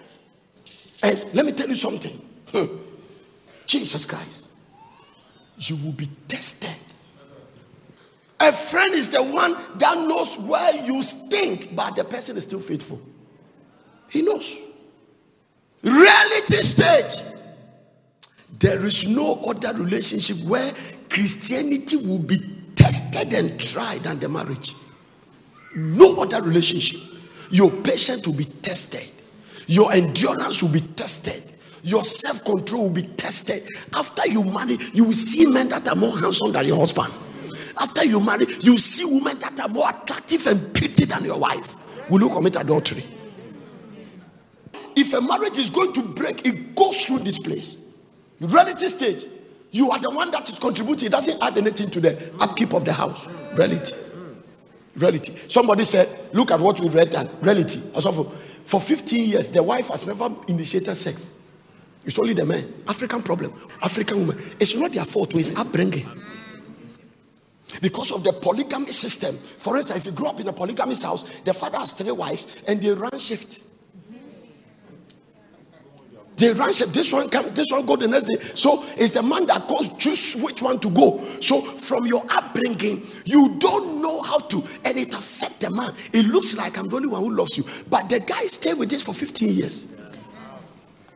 [1.01, 2.19] And let me tell you something.
[2.51, 2.77] Hmm.
[3.65, 4.49] Jesus Christ.
[5.57, 6.69] You will be tested.
[8.39, 12.59] A friend is the one that knows where you stink, but the person is still
[12.59, 13.01] faithful.
[14.09, 14.59] He knows.
[15.83, 17.25] Reality stage.
[18.59, 20.73] There is no other relationship where
[21.09, 22.37] Christianity will be
[22.75, 24.73] tested and tried than the marriage.
[25.75, 27.01] No other relationship.
[27.51, 29.11] Your patience will be tested.
[29.67, 31.51] Your endurance will be tested.
[31.83, 33.67] Your self control will be tested.
[33.93, 37.13] After you marry, you will see men that are more handsome than your husband.
[37.79, 41.75] After you marry, you see women that are more attractive and pretty than your wife.
[42.09, 43.03] Will you commit adultery?
[44.95, 47.79] If a marriage is going to break, it goes through this place.
[48.39, 49.25] Reality stage.
[49.71, 51.07] You are the one that is contributing.
[51.07, 53.27] It doesn't add anything to the upkeep of the house.
[53.55, 53.95] Reality.
[54.95, 55.35] Reality.
[55.47, 57.79] Somebody said, look at what we read and reality.
[57.79, 58.31] For,
[58.65, 61.33] for 15 years, the wife has never initiated sex.
[62.05, 62.71] It's only the man.
[62.87, 63.53] African problem.
[63.81, 64.43] African woman.
[64.59, 66.07] It's not their fault, it's upbringing.
[67.81, 69.35] Because of the polygamy system.
[69.35, 72.61] For instance, if you grow up in a polygamous house, the father has three wives
[72.67, 73.63] and they run shift.
[76.37, 78.39] They ran this one come, this one go the next day.
[78.55, 81.23] So it's the man that goes choose which one to go.
[81.39, 85.93] So from your upbringing, you don't know how to, and it affect the man.
[86.11, 88.89] It looks like I'm the only one who loves you, but the guy stayed with
[88.89, 89.87] this for 15 years.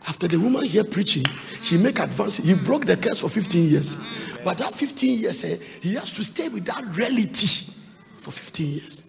[0.07, 1.25] After the woman here preaching,
[1.61, 2.37] she make advance.
[2.37, 3.97] He broke the curse for 15 years,
[4.43, 7.71] but that 15 years, eh, he has to stay with that reality
[8.19, 9.03] for 15 years.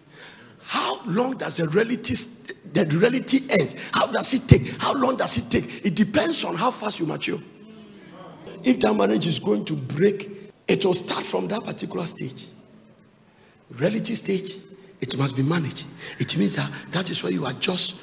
[0.61, 2.15] How long does the reality
[2.73, 3.75] the reality ends?
[3.93, 4.81] How does it take?
[4.81, 5.85] How long does it take?
[5.85, 7.39] It depends on how fast you mature.
[8.63, 12.49] If that marriage is going to break, it will start from that particular stage.
[13.71, 14.57] Reality stage,
[14.99, 15.87] it must be managed.
[16.19, 17.99] It means that that is where you adjust,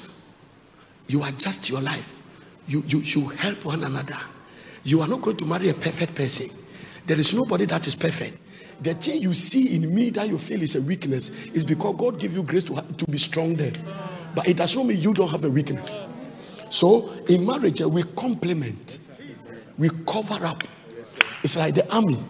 [1.07, 2.21] you adjust your life.
[2.67, 4.17] You, you, you help one another.
[4.83, 6.49] You are not going to marry a perfect person.
[7.05, 8.37] There is nobody that is perfect.
[8.81, 12.19] the thing you see in me that you feel is a weakness is because God
[12.19, 13.73] give you grace to, to be strong there.
[14.37, 15.99] But it does not mean you don't have a weakness.
[16.69, 18.99] So in marriage, we complement,
[19.79, 20.63] we cover up.
[21.41, 22.23] It's like the army.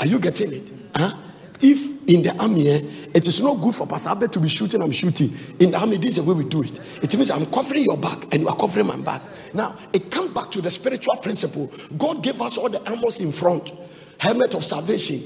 [0.00, 0.72] Are you getting it?
[0.96, 1.14] Huh?
[1.60, 2.80] If in the army, eh,
[3.14, 5.32] it is not good for Pastor Albert to be shooting, I'm shooting.
[5.60, 6.80] In the army, this is the way we do it.
[7.00, 9.22] It means I'm covering your back and you are covering my back.
[9.54, 11.70] Now, it comes back to the spiritual principle.
[11.96, 13.70] God gave us all the armors in front
[14.18, 15.20] helmet of salvation,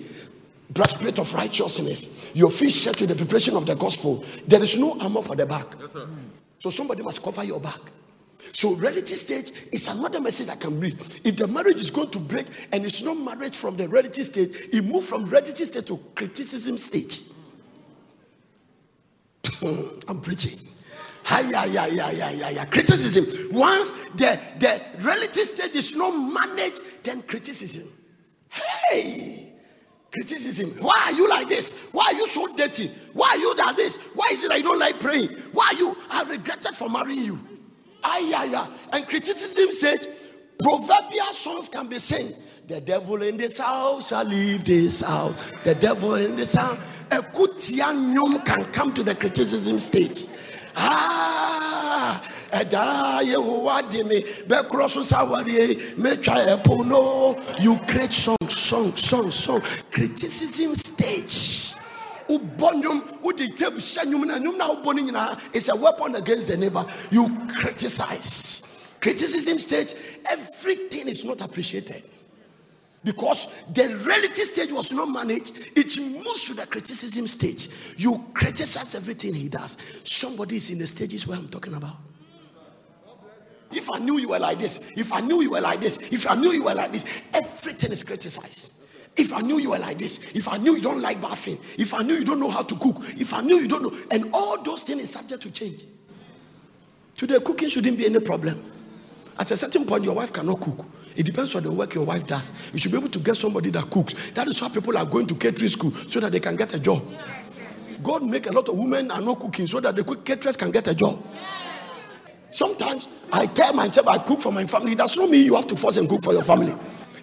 [0.71, 4.25] breastplate of righteousness, your feet set to the preparation of the gospel.
[4.47, 5.75] There is no armor for the back.
[5.81, 5.97] Yes,
[6.59, 7.81] so somebody must cover your back.
[8.53, 10.99] So reality stage is another message I can read.
[11.25, 14.69] If the marriage is going to break and it's not marriage from the reality stage,
[14.73, 17.23] it moved from reality stage to criticism stage.
[20.09, 20.59] I'm preaching.
[21.31, 22.65] Yeah, yeah, yeah, yeah, yeah, yeah.
[22.67, 23.51] Criticism.
[23.53, 27.89] Once the, the reality stage is not managed, then criticism.
[28.49, 29.53] Hey,
[30.17, 30.71] criticism.
[30.83, 31.89] Why are you like this?
[31.93, 32.89] Why are you so dirty?
[33.13, 33.99] Why are you like this?
[34.15, 35.29] Why is it I don't like praying?
[35.53, 35.97] Why are you?
[36.11, 37.39] I regretted for marrying you.
[38.03, 38.69] Ay, ay, ay.
[38.93, 40.07] And criticism said,
[40.59, 42.33] proverbial songs can be sung.
[42.67, 45.53] The devil in this house shall leave this house.
[45.65, 46.79] The devil in this house.
[47.13, 50.27] A kutianyum can come to the criticism stage.
[50.77, 51.46] Ah,
[52.53, 59.31] ɛdaa yehowa de me bɛkorɔ so sawarie mɛtwa ɛpo no you create song song song
[59.31, 59.61] song.
[59.91, 61.75] Criticism stage.
[62.29, 66.15] Wobɔ nnwom wode tape hyɛ nnwom na nnwom na wobɔ no nyinaa is a weapon
[66.17, 66.85] against the neighbor.
[67.11, 68.63] You criticize.
[69.01, 69.95] Criticism stage
[70.29, 72.03] everything is not appreciated.
[73.05, 77.69] Because the reality stage was not managed, it moves to the criticism stage.
[77.97, 79.77] You criticize everything he does.
[80.03, 81.95] Somebody is in the stages where I'm talking about.
[83.77, 86.29] If I knew you were like this, if I knew you were like this, if
[86.29, 88.73] I knew you were like this, everything is criticized.
[89.15, 91.93] If I knew you were like this, if I knew you don't like bathing, if
[91.93, 94.31] I knew you don't know how to cook, if I knew you don't know, and
[94.33, 95.85] all those things is subject to change.
[97.17, 98.63] Today, cooking shouldn't be any problem.
[99.39, 100.87] At a certain point, your wife cannot cook.
[101.15, 102.53] It depends on the work your wife does.
[102.73, 104.31] You should be able to get somebody that cooks.
[104.31, 106.79] That is why people are going to catering school so that they can get a
[106.79, 107.05] job.
[108.03, 110.87] God make a lot of women are not cooking so that the caterers can get
[110.89, 111.23] a job.
[112.51, 114.95] Sometimes I tell myself I cook for my family.
[114.95, 115.39] That's not me.
[115.39, 116.75] you have to force and cook for your family.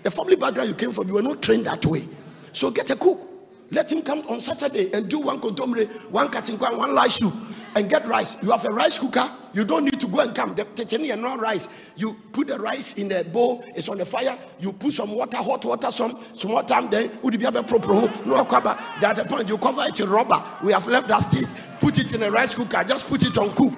[0.04, 2.08] The family background you came from, you were not trained that way.
[2.52, 3.30] So get a cook.
[3.72, 7.34] Let him come on Saturday and do one kontomire, one katingkwan, one rice soup,
[7.76, 8.38] and get rice.
[8.44, 9.32] You have a rice cooker.
[9.54, 10.54] You don't need to go and come.
[10.54, 11.70] The teteni and not rice.
[11.96, 13.64] You put the rice in the bowl.
[13.76, 14.38] It's on the fire.
[14.60, 16.90] You put some water, hot water, some some more time.
[16.90, 17.94] Then would be able proper
[18.28, 18.78] no cover.
[19.02, 20.44] That the point you cover it in rubber.
[20.64, 21.48] We have left that stage.
[21.80, 22.84] Put it in a rice cooker.
[22.84, 23.74] Just put it on cook.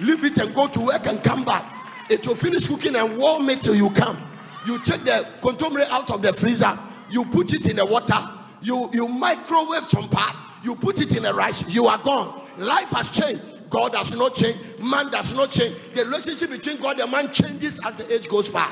[0.00, 2.10] Leave it and go to work and come back.
[2.10, 4.18] It will finish cooking and warm it till you come.
[4.66, 6.78] You take the kontomire out of the freezer.
[7.10, 8.16] You put it in the water
[8.62, 12.42] you you microwave some part, you put it in a rice, you are gone.
[12.58, 13.42] Life has changed.
[13.70, 15.76] God does not change, man does not change.
[15.94, 18.70] The relationship between God and man changes as the age goes by.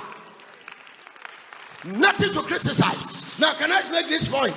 [1.84, 3.38] Nothing to criticize.
[3.38, 4.54] Now, can I make this point?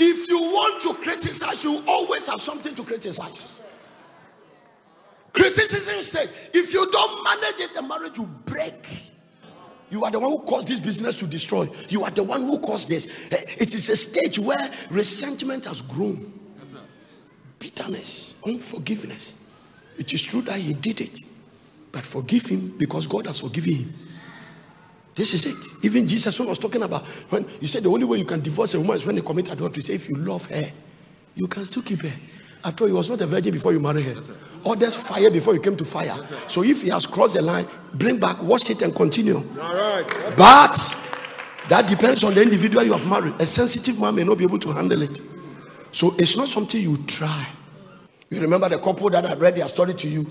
[0.00, 3.61] If you want to criticize, you always have something to criticize.
[5.32, 6.30] Criticism state.
[6.52, 9.12] If you don't manage it, the marriage will break.
[9.90, 11.68] You are the one who caused this business to destroy.
[11.88, 13.06] You are the one who caused this.
[13.30, 16.32] Eh, it is a stage where resentment has grown.
[16.58, 16.74] Yes,
[17.58, 19.36] Bitterness, unforgiveness.
[19.98, 21.18] It is true that he did it.
[21.92, 23.94] But forgive him because God has forgiven him.
[25.14, 25.84] This is it.
[25.84, 28.80] Even Jesus was talking about when he said the only way you can divorce a
[28.80, 29.82] woman is when they commit adultery.
[29.82, 30.72] Say if you love her,
[31.34, 32.12] you can still keep her.
[32.64, 34.14] After all, he was not a virgin before you married her.
[34.14, 34.30] Yes,
[34.64, 36.14] Others fire before you came to fire.
[36.16, 39.38] Yes, so if he has crossed the line, bring back, wash it, and continue.
[39.38, 40.06] Right.
[40.36, 40.96] But
[41.68, 43.34] that depends on the individual you have married.
[43.40, 45.20] A sensitive man may not be able to handle it.
[45.90, 47.48] So it's not something you try.
[48.30, 50.26] You remember the couple that I read their story to you?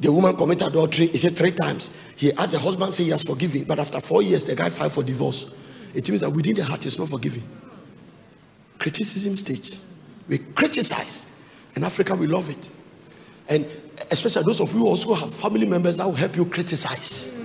[0.00, 1.08] The woman committed adultery.
[1.08, 1.94] He said three times.
[2.16, 3.64] He asked the husband, say he has forgiven.
[3.64, 5.50] But after four years, the guy filed for divorce.
[5.92, 7.42] It means that within the heart, is not forgiving.
[8.78, 9.78] Criticism stage.
[10.26, 11.26] We criticize
[11.76, 12.70] in Africa, we love it.
[13.48, 13.66] And
[14.10, 17.36] especially those of you who also have family members that will help you criticize.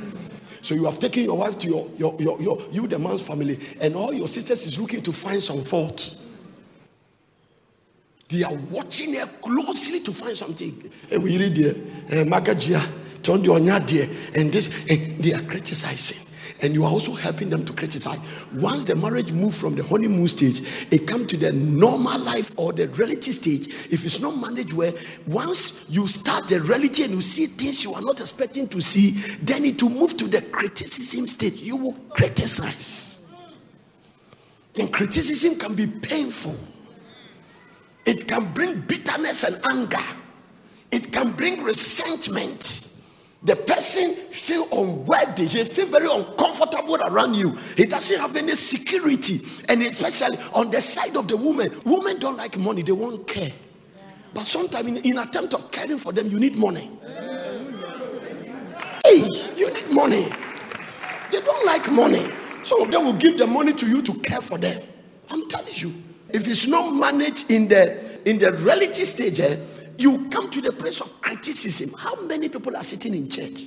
[0.61, 3.58] So you have taken your wife to your, your, your, your you, the man's family,
[3.79, 6.15] and all your sisters is looking to find some fault.
[8.27, 10.91] They are watching her closely to find something.
[11.10, 11.75] Hey, we read there,
[12.10, 12.85] eh, Magajia,
[13.23, 13.54] turn the
[14.35, 16.29] and this, and they are criticizing
[16.62, 18.19] and you are also helping them to criticize.
[18.53, 22.73] Once the marriage move from the honeymoon stage, it come to the normal life or
[22.73, 23.67] the reality stage.
[23.91, 24.93] If it's not managed well,
[25.27, 29.12] once you start the reality and you see things you are not expecting to see,
[29.41, 31.62] then it will move to the criticism stage.
[31.62, 33.21] You will criticize.
[34.79, 36.55] And criticism can be painful.
[38.05, 40.03] It can bring bitterness and anger.
[40.91, 42.88] It can bring resentment.
[43.42, 47.58] The person feel unworthy, he feel very uncomfortable around you.
[47.77, 51.71] He doesn't have any security, and especially on the side of the woman.
[51.85, 53.52] Women don't like money; they won't care.
[54.33, 56.90] But sometimes, in, in attempt of caring for them, you need money.
[59.06, 59.25] Hey,
[59.56, 60.27] you need money.
[61.31, 62.29] They don't like money.
[62.63, 64.81] Some of them will give the money to you to care for them.
[65.31, 65.94] I'm telling you,
[66.29, 69.56] if it's not managed in the in the reality stage, eh,
[70.00, 71.93] you come to the place of criticism.
[71.97, 73.63] How many people are sitting in church?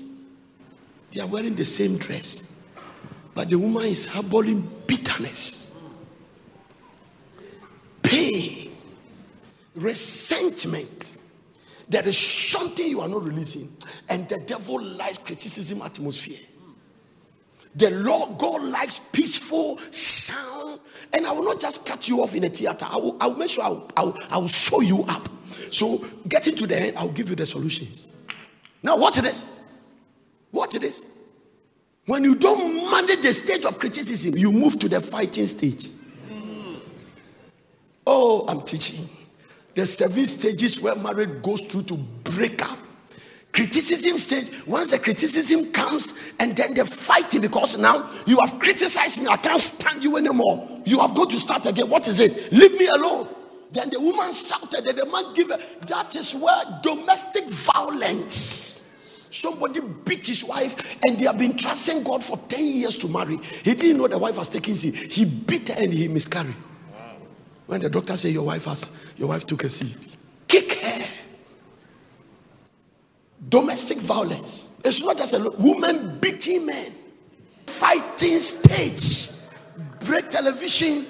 [1.10, 2.50] They are wearing the same dress,
[3.34, 5.76] but the woman is harboring bitterness,
[8.02, 8.72] pain,
[9.74, 11.22] resentment.
[11.86, 13.70] There is something you are not releasing,
[14.08, 16.40] and the devil likes criticism atmosphere.
[17.74, 20.80] The Lord God likes peaceful sound,
[21.12, 22.86] and I will not just cut you off in a theater.
[22.88, 25.28] I will, I will make sure I will, I, will, I will show you up.
[25.70, 28.10] So, getting to the end, I'll give you the solutions.
[28.82, 29.44] Now, watch this.
[30.50, 31.06] Watch this.
[32.06, 35.88] When you don't manage the stage of criticism, you move to the fighting stage.
[38.06, 39.08] Oh, I'm teaching.
[39.74, 42.78] The seven stages where marriage goes through to break up.
[43.52, 49.20] Criticism stage, once the criticism comes and then the fighting, because now you have criticized
[49.20, 50.80] me, I can't stand you anymore.
[50.84, 51.88] You have got to start again.
[51.88, 52.50] What is it?
[52.50, 53.28] Leave me alone.
[53.72, 55.58] Then the woman shouted, and the man gave her.
[55.86, 58.78] That is where domestic violence.
[59.30, 63.38] Somebody beat his wife, and they have been trusting God for 10 years to marry.
[63.38, 64.94] He didn't know the wife was taking seed.
[64.94, 66.54] He beat her and he miscarried.
[67.66, 69.96] When the doctor said your wife has your wife took a seed,
[70.46, 71.06] kick her.
[73.48, 74.68] Domestic violence.
[74.84, 76.92] It's not just a woman beating men.
[77.66, 79.30] Fighting stage.
[80.00, 81.06] Break television.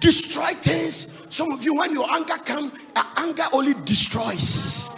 [0.00, 1.15] Destroy things.
[1.28, 4.94] Some of you, when your anger comes, uh, anger only destroys.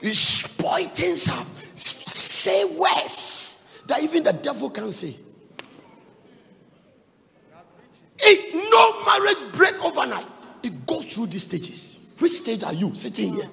[0.00, 1.46] You spoil things up.
[1.74, 5.16] Say words that even the devil can say.
[8.20, 10.26] It, no marriage break overnight.
[10.62, 11.98] It goes through these stages.
[12.18, 13.48] Which stage are you sitting here?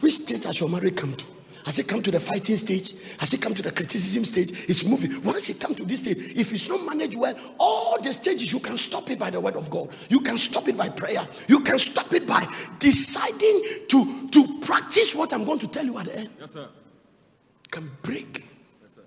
[0.00, 1.24] Which stage has your marriage come to?
[1.64, 2.94] Has it come to the fighting stage?
[3.18, 4.50] Has it come to the criticism stage?
[4.68, 5.22] It's moving.
[5.22, 8.60] Once it comes to this stage, if it's not managed well, all the stages you
[8.60, 9.88] can stop it by the word of God.
[10.08, 11.26] You can stop it by prayer.
[11.48, 12.46] You can stop it by
[12.78, 16.30] deciding to, to practice what I'm going to tell you at the end.
[16.40, 16.68] Yes, sir.
[17.70, 18.46] Can break.
[18.80, 19.02] Yes, sir.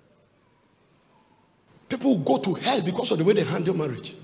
[1.88, 4.14] People go to hell because of the way they handle marriage.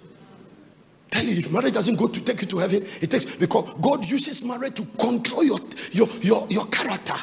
[1.10, 4.08] Tell you, if marriage doesn't go to take you to heaven, it takes because God
[4.08, 5.58] uses marriage to control your
[5.90, 7.16] your your, your character.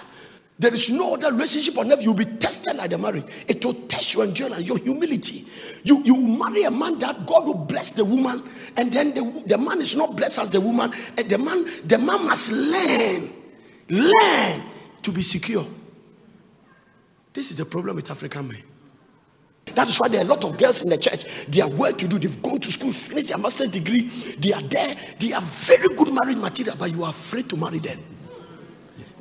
[0.60, 3.26] There is no other relationship on earth you'll be tested like the marriage.
[3.47, 5.45] It will test your endurance, your humility.
[5.84, 8.43] You you marry a man that God will bless the woman,
[8.76, 11.97] and then the, the man is not blessed as the woman, and the man the
[11.99, 13.30] man must learn,
[13.89, 14.62] learn
[15.03, 15.66] to be secure.
[17.34, 18.64] This is the problem with African men.
[19.76, 21.45] That is why there are a lot of girls in the church.
[21.45, 22.18] They are well to do.
[22.18, 24.10] They've gone to school, finished their master's degree.
[24.39, 24.95] They are there.
[25.20, 27.99] They are very good marriage material, but you are afraid to marry them.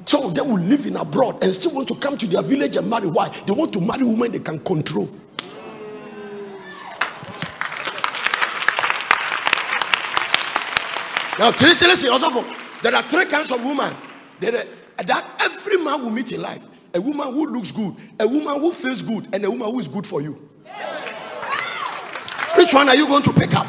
[0.07, 2.77] Some of them will live in abroad and still want to come to their village
[2.77, 3.09] and marry.
[3.09, 3.29] Why?
[3.29, 5.11] They want to marry women they can control.
[11.39, 12.43] Now, Tracy, listen, also,
[12.83, 13.93] there are three kinds of women
[14.41, 14.65] are,
[15.05, 18.73] that every man will meet in life a woman who looks good, a woman who
[18.73, 20.33] feels good, and a woman who is good for you.
[22.57, 23.67] Which one are you going to pick up?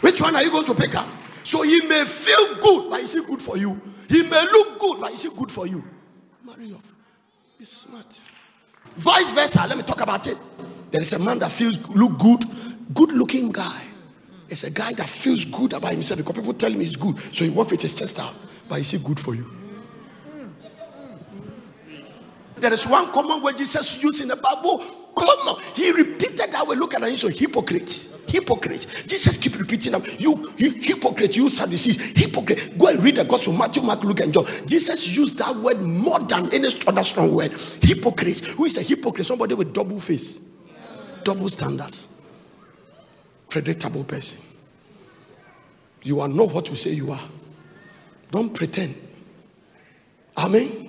[0.00, 1.06] Which one are you going to pick up?
[1.42, 3.78] So he may feel good, but is he good for you?
[4.14, 5.82] He may look good, but is he good for you?
[6.44, 7.02] Marry your friend.
[7.58, 8.20] Be smart.
[8.96, 9.66] Vice versa.
[9.66, 10.38] Let me talk about it.
[10.92, 12.44] There is a man that feels look good,
[12.94, 13.82] good looking guy.
[14.48, 17.18] It's a guy that feels good about himself because people tell him he's good.
[17.18, 18.34] So he works with his chest out.
[18.68, 19.50] But is he good for you?
[22.54, 24.84] There is one common word Jesus used in the Bible.
[25.16, 25.62] Come on.
[25.74, 26.76] He repeated that way.
[26.76, 27.16] Look at him.
[27.16, 28.12] So hypocrite.
[28.28, 29.04] Hypocrite.
[29.06, 30.02] Jesus keep repeating them.
[30.18, 32.76] You, you hypocrite, you Sadducees, hypocrite.
[32.76, 34.44] Go and read the gospel, Matthew, Mark, Luke, and John.
[34.66, 37.52] Jesus used that word more than any other strong word.
[37.80, 38.40] Hypocrite.
[38.40, 39.26] Who is a hypocrite?
[39.26, 40.40] Somebody with double face,
[41.22, 42.08] double standards,
[43.50, 44.40] predictable person.
[46.02, 47.28] You are not what you say you are.
[48.30, 48.96] Don't pretend.
[50.36, 50.84] Amen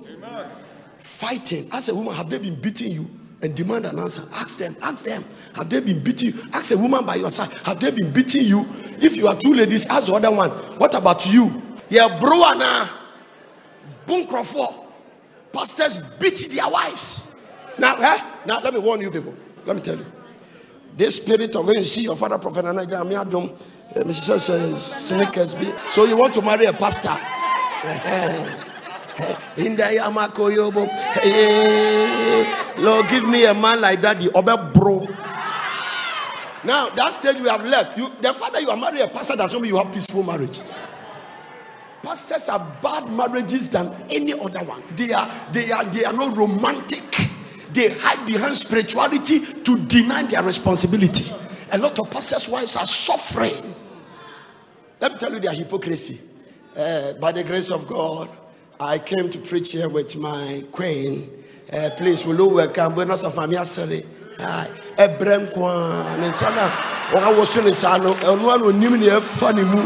[1.16, 1.68] fighting.
[1.72, 3.08] As a woman, have they been beating you?
[3.46, 4.24] And demand an answer.
[4.32, 5.24] Ask them, ask them,
[5.54, 6.42] have they been beating you?
[6.52, 8.66] Ask a woman by your side, have they been beating you?
[9.00, 11.62] If you are two ladies, ask the other one, what about you?
[11.88, 12.88] Yeah, bro, na
[14.04, 14.84] bunkrofo.
[15.52, 17.36] Pastors beat their wives.
[17.78, 18.18] Now, eh?
[18.46, 19.32] now let me warn you people.
[19.64, 20.06] Let me tell you.
[20.96, 23.04] This spirit of when you see your father, Prophet Anaja,
[25.92, 27.16] So you want to marry a pastor?
[29.56, 30.86] In the Yamakoyobo.
[32.78, 35.06] Lord, give me a man like that, the Obe bro.
[36.64, 37.96] Now, that stage we have left.
[37.96, 40.60] You, the fact that you are married a pastor doesn't mean you have peaceful marriage.
[42.02, 44.82] Pastors are bad marriages than any other one.
[44.94, 47.02] They are they are they are not romantic.
[47.72, 51.34] They hide behind spirituality to deny their responsibility.
[51.72, 53.74] A lot of pastors' wives are suffering.
[55.00, 56.20] Let me tell you their hypocrisy.
[56.76, 58.30] Uh, by the grace of God,
[58.78, 61.30] I came to preach here with my queen.
[61.72, 62.94] Uh, please, will you welcome?
[62.94, 64.04] Buenos of Mamiasari?
[64.98, 66.70] ɛbrɛ nko a ne nsa no a
[67.16, 69.80] wɔawoso ne saa no ɛno a na onim ne ɛfa ne mu.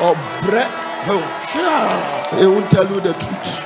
[0.00, 3.60] Oh, Ɔbrɛ he oh, eh, won't tell you the truth.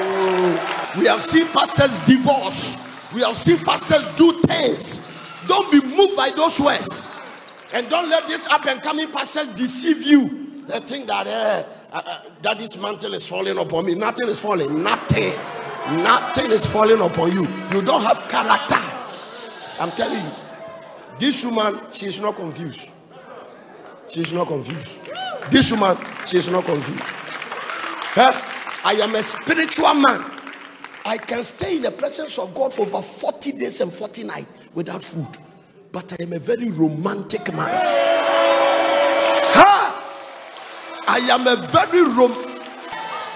[0.00, 2.76] Oh, we have seen pastors divorce.
[3.14, 5.00] We have seen pastors do things.
[5.46, 7.06] Don't be moved by those words.
[7.72, 10.64] And don't let this up and coming pastors deceive you.
[10.66, 11.62] They think that uh,
[11.92, 15.32] uh, uh, that this mantle is falling upon me nothing is falling nothing
[16.02, 18.88] nothing is falling upon you you don't have character
[19.80, 20.30] I'm telling you,
[21.20, 22.88] this woman, she is not confused.
[24.08, 24.98] She is not confused.
[25.50, 27.00] This woman, she is not confused.
[27.02, 28.32] Huh?
[28.84, 30.24] I am a spiritual man.
[31.04, 34.48] I can stay in the presence of God for over 40 days and 40 nights
[34.74, 35.38] without food.
[35.92, 37.68] But I am a very romantic man.
[39.54, 39.87] Huh?
[41.10, 42.32] I am a very rom.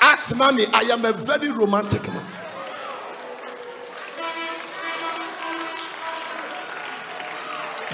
[0.02, 2.26] Ask mommy, I am a very romantic man.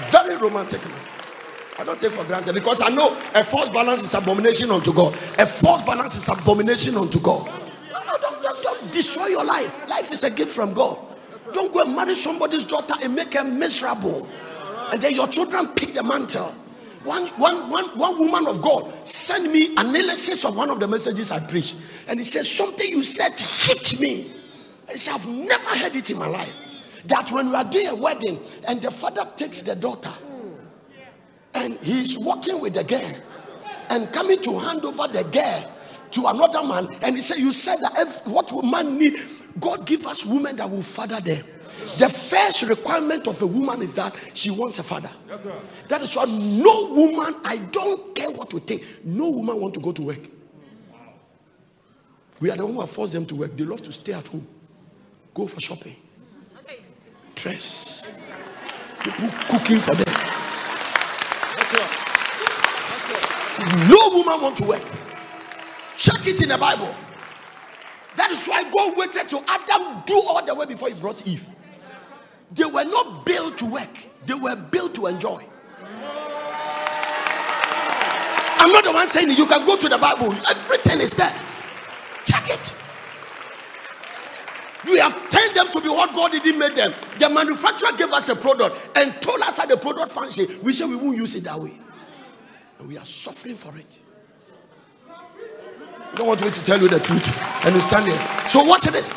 [0.09, 0.99] Very romantic man.
[1.77, 5.13] I don't take for granted because I know a false balance is abomination unto God.
[5.37, 7.47] A false balance is abomination unto God.
[7.47, 9.87] No, no, don't, don't, don't destroy your life.
[9.87, 10.97] Life is a gift from God.
[11.53, 14.27] Don't go and marry somebody's daughter and make her miserable.
[14.91, 16.53] And then your children pick the mantle.
[17.03, 21.31] One, one, one, one woman of God sent me analysis of one of the messages
[21.31, 21.77] I preached.
[22.07, 24.31] And he said, Something you said hit me.
[24.89, 26.53] I said, I've never heard it in my life
[27.05, 30.11] that when we are doing a wedding and the father takes the daughter
[31.53, 33.11] and he's walking with the girl
[33.89, 35.71] and coming to hand over the girl
[36.11, 39.19] to another man and he said you said that if, what man need
[39.59, 41.43] god give us women that will father them
[41.97, 45.47] the first requirement of a woman is that she wants a father yes,
[45.87, 49.79] that is why no woman i don't care what you think no woman want to
[49.79, 50.29] go to work
[52.39, 54.47] we are the one who force them to work they love to stay at home
[55.33, 55.95] go for shopping
[57.39, 58.09] dress.
[59.01, 60.13] People cooking for them.
[63.89, 64.83] No woman want to work.
[65.97, 66.93] Check it in the Bible.
[68.17, 71.47] That is why God waited to Adam do all the way before he brought Eve.
[72.51, 73.89] They were not built to work,
[74.25, 75.45] they were built to enjoy.
[78.61, 79.37] I'm not the one saying it.
[79.37, 81.33] You can go to the Bible, everything is there.
[82.25, 82.75] Check it.
[84.85, 86.93] We have turned them to be what God didn't make them.
[87.17, 90.57] The manufacturer gave us a product and told us how the product functions.
[90.59, 91.77] We say we won't use it that way.
[92.79, 93.99] And we are suffering for it.
[95.07, 97.65] You don't want me to tell you the truth.
[97.65, 98.49] And you stand there.
[98.49, 99.13] So watch this.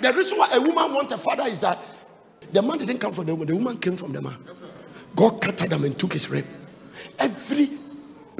[0.00, 1.78] The reason why a woman wants a father is that
[2.52, 4.36] the man didn't come from the woman, the woman came from the man.
[5.14, 6.44] God cut them and took his rib.
[7.18, 7.70] Every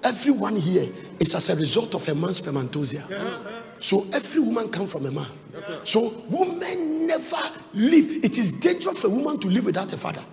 [0.02, 0.88] everyone here
[1.18, 3.02] is as a result of a man's spermatozoa.
[3.80, 5.28] So every woman comes from a man.
[5.84, 7.36] So women never
[7.74, 8.24] live.
[8.24, 10.24] It is dangerous for a woman to live without a father.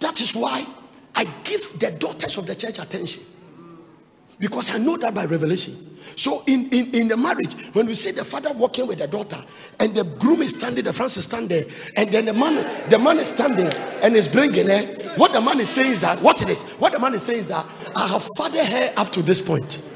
[0.00, 0.66] That is why
[1.14, 3.22] I give the daughters of the church attention.
[4.40, 5.76] Because I know that by revelation.
[6.16, 9.42] So in, in, in the marriage, when we see the father walking with the daughter,
[9.78, 11.64] and the groom is standing, the friends is standing,
[11.94, 14.82] and then the man, the man is standing and is bringing her.
[15.16, 16.62] What the man is saying is that, watch this.
[16.80, 19.86] What the man is saying is that I have fathered her up to this point.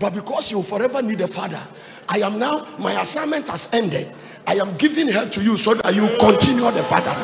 [0.00, 1.60] But because you forever need a father,
[2.08, 4.10] I am now, my assignment has ended.
[4.46, 7.14] I am giving her to you so that you continue the father.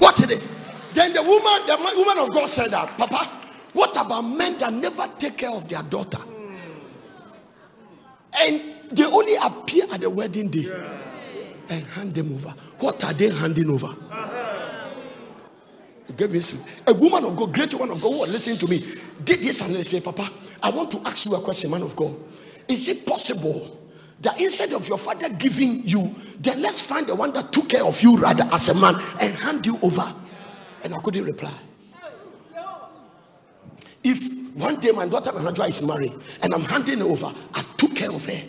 [0.00, 0.54] Watch this.
[0.92, 3.41] Then the woman, the woman of God said that, Papa,
[3.72, 6.20] what about men that never take care of their daughter?
[8.40, 10.70] And they only appear at the wedding day
[11.68, 12.54] and hand them over.
[12.78, 13.86] What are they handing over?
[13.86, 14.88] Uh-huh.
[16.16, 16.40] Give me
[16.86, 18.82] a woman of God, great woman of God who was listening to me,
[19.24, 20.28] did this and they say, Papa,
[20.62, 22.14] I want to ask you a question, man of God.
[22.68, 23.78] Is it possible
[24.20, 27.84] that instead of your father giving you, then let's find the one that took care
[27.84, 30.14] of you rather as a man and hand you over?
[30.84, 31.52] And I couldn't reply.
[34.04, 38.10] If one day my daughter Anajwa is married and I'm handing over, I took care
[38.10, 38.42] of her.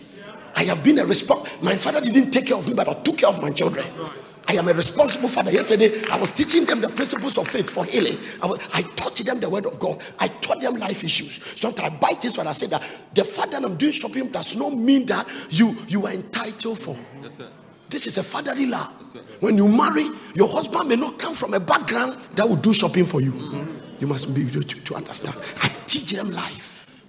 [0.55, 1.61] I have been a response.
[1.61, 3.85] My father didn't take care of me, but I took care of my children.
[3.87, 4.09] I
[4.53, 5.51] I am a responsible father.
[5.51, 8.19] Yesterday, I was teaching them the principles of faith for healing.
[8.41, 9.99] I, was, I taught them the word of God.
[10.19, 11.43] I taught them life issues.
[11.59, 12.83] Sometimes I buy things when I say that
[13.15, 16.95] the fact that I'm doing shopping does not mean that you you are entitled for.
[17.23, 17.41] Yes,
[17.89, 18.93] this is a fatherly love.
[18.99, 22.73] Yes, when you marry, your husband may not come from a background that will do
[22.73, 23.31] shopping for you.
[23.31, 23.82] Mm-hmm.
[24.03, 25.33] You must be to, to understand.
[25.61, 27.05] I teach them life.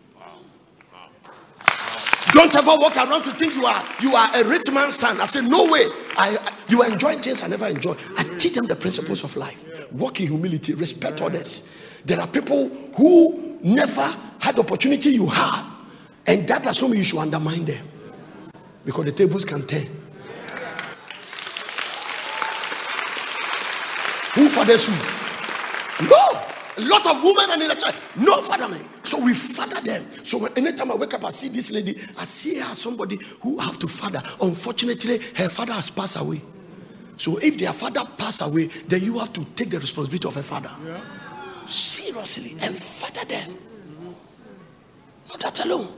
[2.30, 5.20] Don't ever walk around to think you are you are a rich man's son.
[5.20, 5.86] I say no way.
[6.16, 6.84] I, I you
[7.16, 7.97] things I never enjoy.
[8.16, 9.90] I teach them the principles of life.
[9.90, 11.68] Walk in humility, respect others.
[12.05, 15.74] There are people who never had the opportunity you have,
[16.28, 17.88] and that does not mean you should undermine them
[18.84, 19.88] because the tables can turn.
[24.34, 26.09] Who fathers who?
[26.09, 26.53] No.
[26.76, 28.84] A lot of women and in the church, no fatherment.
[29.06, 30.06] So we father them.
[30.24, 33.58] So when, anytime I wake up, I see this lady, I see her somebody who
[33.58, 34.22] have to father.
[34.40, 36.42] Unfortunately, her father has passed away.
[37.16, 40.42] So if their father passed away, then you have to take the responsibility of a
[40.42, 40.70] father.
[40.84, 41.00] Yeah.
[41.66, 43.56] Seriously, and father them.
[45.28, 45.88] Not that alone.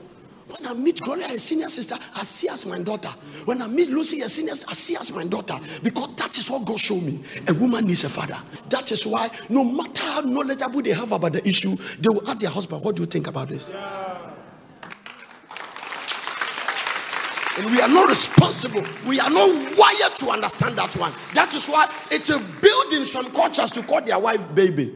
[0.58, 3.08] When I meet Gloria, a senior sister, I see as my daughter.
[3.44, 5.58] When I meet Lucy, a senior, I see as my daughter.
[5.82, 7.20] Because that is what God showed me.
[7.48, 8.38] A woman needs a father.
[8.70, 12.38] That is why, no matter how knowledgeable they have about the issue, they will ask
[12.38, 13.72] their husband, What do you think about this?
[17.58, 18.82] And we are not responsible.
[19.06, 21.12] We are not wired to understand that one.
[21.34, 24.94] That is why it's a building some cultures to call their wife baby.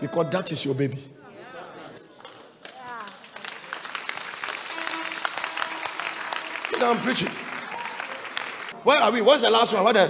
[0.00, 0.98] Because that is your baby.
[6.82, 7.28] I'm preaching.
[8.82, 9.20] Where are we?
[9.20, 9.84] What's the last one?
[9.84, 10.08] What the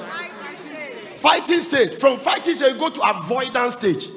[1.16, 1.60] fighting.
[1.60, 1.94] Stage.
[1.94, 4.08] From fighting stage, you go to avoidance stage.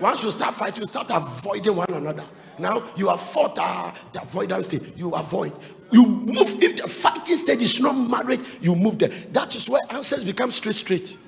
[0.00, 2.24] Once you start fighting, you start avoiding one another.
[2.58, 4.92] Now you have fought uh, the avoidance stage.
[4.96, 5.52] You avoid.
[5.90, 6.62] You move.
[6.62, 9.08] If the fighting stage is not married, you move there.
[9.08, 11.18] That is where answers become straight, straight.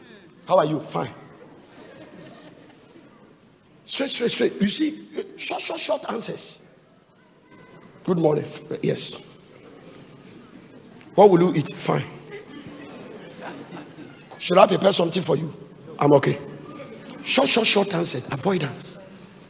[0.49, 0.81] How are you?
[0.81, 1.11] Fine.
[3.85, 4.61] Straight, straight, straight.
[4.61, 5.01] You see,
[5.37, 6.67] short, short, short answers.
[8.05, 8.45] Good morning.
[8.83, 9.21] Yes.
[11.17, 11.75] What will you eat?
[11.75, 12.05] Fine.
[14.39, 15.53] Should I prepare something for you?
[15.99, 16.39] I'm okay.
[17.23, 18.19] Short, short, short answer.
[18.31, 18.99] Avoidance.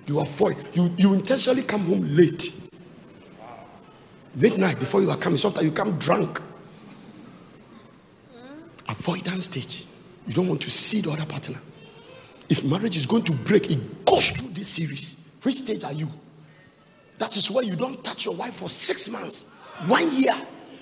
[0.06, 0.56] You avoid.
[0.74, 2.60] You, you intentionally come home late.
[4.36, 5.38] Midnight before you are coming.
[5.38, 6.40] Sometimes you come drunk.
[8.88, 9.86] Avoidance stage.
[10.26, 11.58] You don't want to see the other partner.
[12.48, 15.20] If marriage is going to break, it goes through this series.
[15.42, 16.08] Which stage are you?
[17.18, 19.46] That is why you don't touch your wife for six months,
[19.86, 20.34] one year.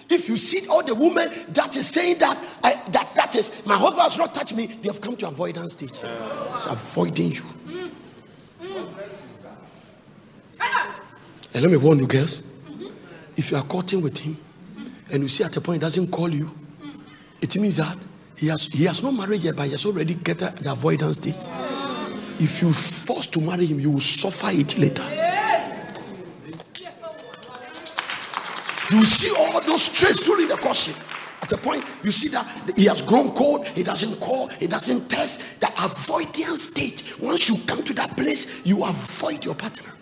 [0.09, 3.77] If you see all the women that is saying that I, that that is my
[3.77, 6.01] husband has not touched me, they have come to avoidance stage.
[6.53, 7.43] It's avoiding you.
[11.55, 12.43] And let me warn you, girls.
[13.37, 14.37] If you are courting with him
[15.11, 16.51] and you see at a point he doesn't call you,
[17.41, 17.97] it means that
[18.37, 21.49] he has he has not married yet, but he has already get the avoidance stage.
[22.39, 25.24] If you force to marry him, you will suffer it later.
[28.95, 30.95] You see all those traits during the courtship.
[31.43, 35.09] At a point, you see that he has grown cold, he doesn't call, he doesn't
[35.11, 35.61] test.
[35.61, 37.19] The avoidance stage.
[37.19, 39.93] Once you come to that place, you avoid your partner.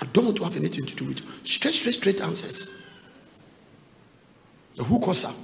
[0.00, 1.26] I don't want to have anything to do with you.
[1.44, 2.70] Straight, straight, straight answers.
[4.74, 5.34] The us up.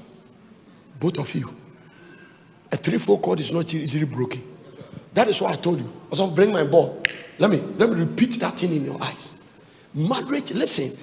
[0.98, 1.48] Both of you.
[2.70, 4.42] A threefold cord is not easily broken.
[5.12, 5.92] That is what I told you.
[6.06, 7.02] I was bring my ball.
[7.38, 9.36] Let me let me repeat that thing in your eyes.
[9.94, 10.96] Marriage, listen,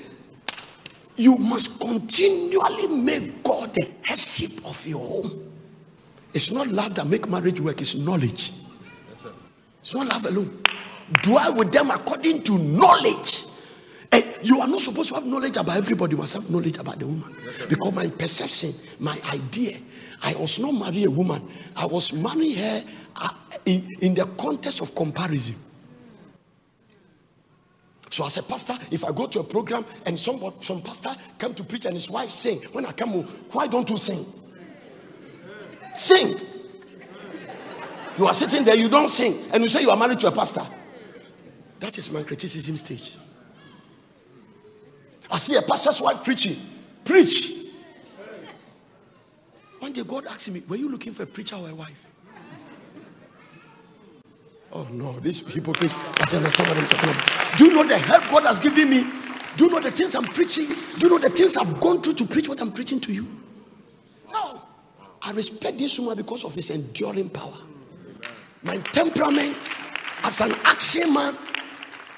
[1.20, 5.52] you must continually make God the headship of your home.
[6.34, 8.54] It's not love that make marriage work, it's knowledge.
[9.10, 9.28] Yes,
[9.82, 10.64] it's not love alone.
[11.22, 13.46] Dwell with them according to knowledge.
[14.14, 17.00] And you are not supposed to have knowledge about everybody, you must have knowledge about
[17.00, 17.36] the woman.
[17.44, 19.78] Yes, because my perception, my idea,
[20.24, 21.46] I was not marrying a woman,
[21.76, 22.86] I was marrying her
[23.18, 23.30] uh,
[23.66, 25.56] in, in the context of comparison.
[28.10, 31.54] So as a pastor, if I go to a program and some some pastor come
[31.54, 34.26] to preach and his wife sing, when I come home, why don't you sing?
[35.94, 36.36] Sing.
[38.18, 40.32] You are sitting there, you don't sing, and you say you are married to a
[40.32, 40.66] pastor.
[41.80, 43.16] That is my criticism stage.
[45.32, 46.58] I see a pastor's wife preaching.
[47.06, 47.54] Preach.
[49.80, 52.08] One day God asked me, Were you looking for a preacher or a wife?
[54.72, 57.58] Oh no, this hypocrite doesn't understand what I'm talking about.
[57.58, 59.04] Do you know the help God has given me?
[59.58, 60.68] Do you know the things I'm preaching?
[60.68, 63.28] Do you know the things I've gone through to preach what I'm preaching to you?
[64.32, 64.62] No.
[65.22, 67.58] I respect this woman because of his enduring power.
[68.62, 69.68] My temperament
[70.24, 71.36] as an action man.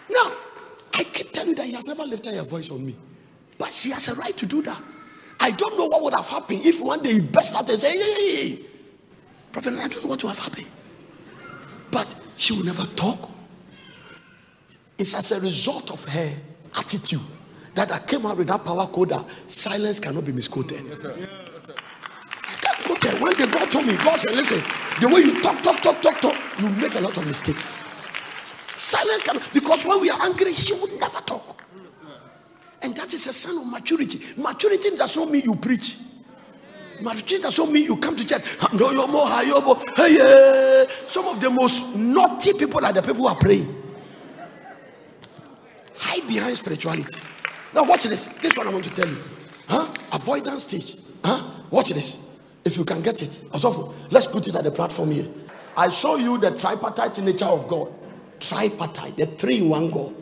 [0.10, 0.36] No.
[0.94, 2.96] I keep telling you that he has never lifted a voice on me.
[3.58, 4.82] But she has a right to do that.
[5.40, 7.98] I don't know what would have happened if one day he burst out and say,
[7.98, 8.60] hey.
[9.52, 10.68] Prophet, I don't know what will have happened.
[11.90, 13.30] But she will never talk.
[14.98, 16.34] It's as a result of her
[16.76, 17.22] attitude
[17.76, 20.84] that I came out with that power code that silence cannot be misquoted.
[20.90, 21.14] Yes, sir.
[21.14, 23.22] I can't quote it.
[23.22, 24.62] When the God told me, God said, listen,
[25.00, 27.78] the way you talk, talk, talk, talk, talk, you make a lot of mistakes.
[28.76, 31.64] Silence cannot, because when we are angry, she would never talk.
[32.82, 34.20] And that is a sign of maturity.
[34.36, 35.98] Maturity does not mean you preach.
[37.02, 38.42] Maturity does not mean you come to church.
[39.96, 43.76] Hey, Some of the most naughty people are the people who are praying.
[45.98, 47.20] Hide behind spirituality.
[47.74, 48.26] Now, watch this.
[48.26, 49.18] This one I want to tell you.
[49.68, 49.88] Huh?
[50.14, 50.98] Avoidance stage.
[51.24, 51.44] Huh?
[51.70, 52.28] Watch this.
[52.64, 53.44] If you can get it.
[53.54, 55.28] Also, let's put it at the platform here.
[55.76, 57.98] I show you the tripartite nature of God.
[58.40, 60.14] Tripartite, the three in one God.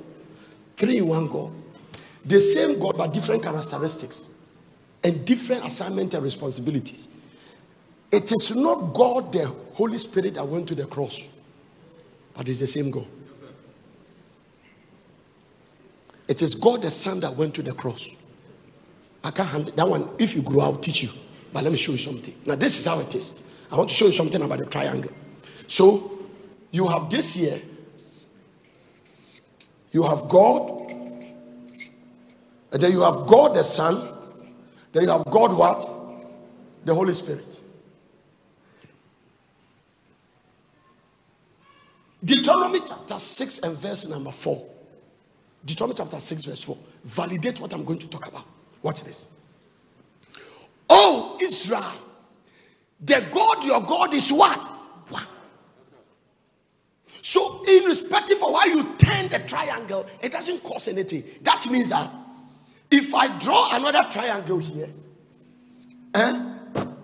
[0.77, 1.51] Three in one God.
[2.25, 4.29] The same God, but different characteristics
[5.03, 7.07] and different assignment and responsibilities.
[8.11, 11.27] It is not God, the Holy Spirit, that went to the cross,
[12.33, 13.07] but it's the same God.
[16.27, 18.09] It is God the Son that went to the cross.
[19.23, 20.09] I can't handle that one.
[20.19, 21.09] If you grow, I'll teach you.
[21.51, 22.35] But let me show you something.
[22.45, 23.33] Now, this is how it is.
[23.71, 25.11] I want to show you something about the triangle.
[25.67, 26.19] So,
[26.71, 27.59] you have this here.
[29.91, 30.91] You have God.
[32.71, 34.18] And then you have God the Son.
[34.91, 35.85] Then you have God what?
[36.85, 37.61] The Holy Spirit.
[42.23, 44.69] Deuteronomy chapter 6 and verse number 4.
[45.65, 46.77] Deuteronomy chapter 6, verse 4.
[47.03, 48.45] Validate what I'm going to talk about.
[48.81, 49.27] Watch this.
[50.89, 51.93] Oh, Israel,
[52.99, 54.79] the God, your God is what?
[57.21, 61.23] So, irrespective of how you turn the triangle, it doesn't cost anything.
[61.41, 62.09] That means that
[62.91, 64.89] if I draw another triangle here,
[66.13, 66.43] eh,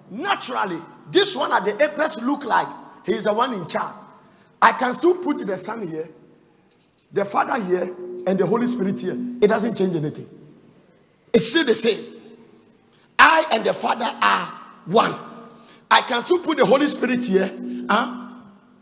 [0.10, 0.80] naturally,
[1.12, 2.68] this one at the apex look like
[3.06, 3.96] he's the one in charge.
[4.62, 6.10] I can still put the Son here,
[7.12, 7.94] the father here,
[8.26, 10.28] and the Holy Spirit here, it doesn't change anything.
[11.34, 12.04] It's still the same.
[13.20, 14.46] I and the Father are
[14.86, 15.14] one.
[15.90, 17.52] I can still put the Holy Spirit here.
[17.90, 18.30] Huh?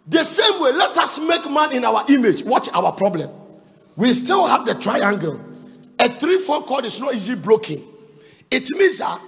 [0.08, 2.44] The same way, let us make man in our image.
[2.44, 3.30] Watch our problem.
[3.96, 5.40] We still have the triangle.
[6.00, 7.84] A threefold cord is not easily broken.
[8.50, 9.22] It means that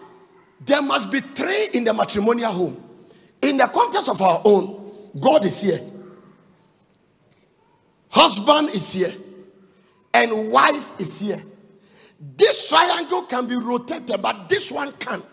[0.59, 2.83] there must be three in the matrimonial home.
[3.41, 4.89] In the context of our own,
[5.19, 5.81] God is here.
[8.09, 9.13] Husband is here
[10.13, 11.41] and wife is here.
[12.37, 15.25] This triangle can be rotated, but this one can't.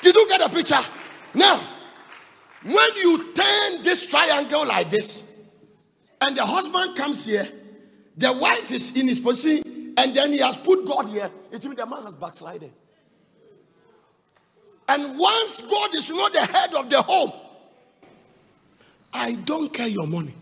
[0.00, 0.78] Did you get a picture?
[1.34, 1.60] Now,
[2.62, 5.24] when you turn this triangle like this,
[6.20, 7.48] and the husband comes here,
[8.16, 11.76] the wife is in his position, and then he has put God here, it means
[11.76, 12.72] the man has backslided.
[14.88, 17.32] And once God is not the head of the home,
[19.12, 20.34] I don't care your money.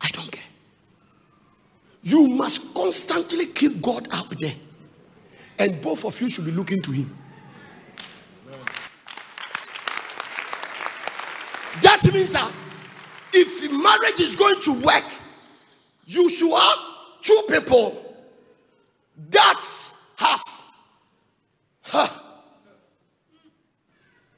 [0.00, 0.44] I don't care.
[2.02, 4.54] You must constantly keep God up there.
[5.58, 7.16] And both of you should be looking to Him.
[11.82, 12.52] That means that
[13.34, 15.04] if marriage is going to work,
[16.06, 16.78] you should have
[17.20, 18.00] two people
[19.30, 19.60] that
[20.16, 20.64] has
[21.82, 22.08] huh,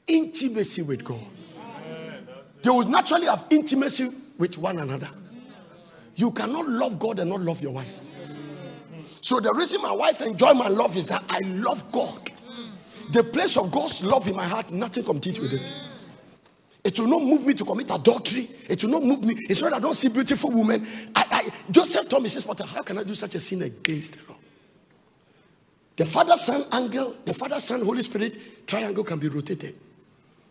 [0.07, 1.23] intimacy with God.
[2.63, 5.09] They will naturally have intimacy with one another.
[6.15, 8.05] You cannot love God and not love your wife.
[9.21, 12.31] So the reason my wife enjoy my love is that I love God.
[13.11, 15.71] The place of God's love in my heart, nothing competes with it.
[16.87, 18.47] It will not move me to commit adultery.
[18.69, 19.35] It will not move me.
[19.49, 20.87] It's not that I don't see beautiful women.
[21.13, 24.15] I, I, Joseph told me, says, Potter, how can I do such a sin against
[24.15, 24.41] the Lord?
[25.97, 29.75] The Father, Son, angle, the Father, Son, Holy Spirit triangle can be rotated.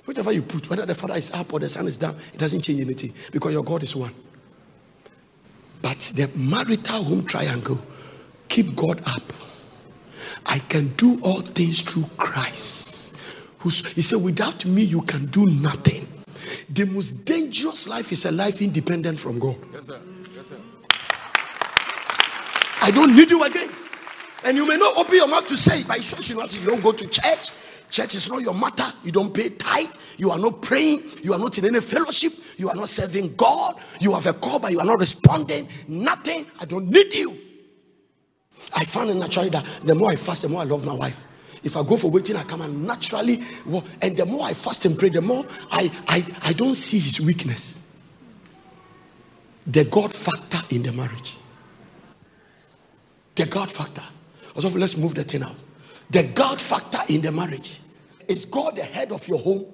[0.05, 2.61] Whatever you put, whether the Father is up or the Son is down, it doesn't
[2.61, 4.13] change anything because your God is one.
[5.81, 7.81] But the marital home triangle,
[8.47, 9.33] keep God up.
[10.45, 13.17] I can do all things through Christ.
[13.61, 16.07] Who's, he said, without me, you can do nothing.
[16.73, 19.57] The most dangerous life is a life independent from God.
[19.73, 20.01] Yes, sir.
[20.35, 20.61] Yes, sir.
[22.83, 23.71] I don't need you again.
[24.45, 26.55] And you may not open your mouth to say it, but it's shows you not
[26.55, 27.51] you don't go to church.
[27.91, 28.87] Church is not your matter.
[29.05, 29.93] You don't pay tithe.
[30.19, 31.03] You are not praying.
[31.23, 32.33] You are not in any fellowship.
[32.57, 33.77] You are not serving God.
[34.01, 35.69] You have a call, but you are not responding.
[35.89, 36.47] Nothing.
[36.61, 37.39] I don't need you.
[38.75, 41.25] I found it naturally that the more I fast, the more I love my wife.
[41.65, 43.43] If I go for waiting, I come and naturally,
[44.03, 47.21] and the more I fast and pray, the more I, I, I don't see his
[47.21, 47.81] weakness.
[49.67, 51.37] The God factor in the marriage.
[53.35, 54.03] The God factor.
[54.55, 55.57] Also, let's move the thing out.
[56.11, 57.81] The God factor in the marriage.
[58.29, 59.67] Is God the head of your home?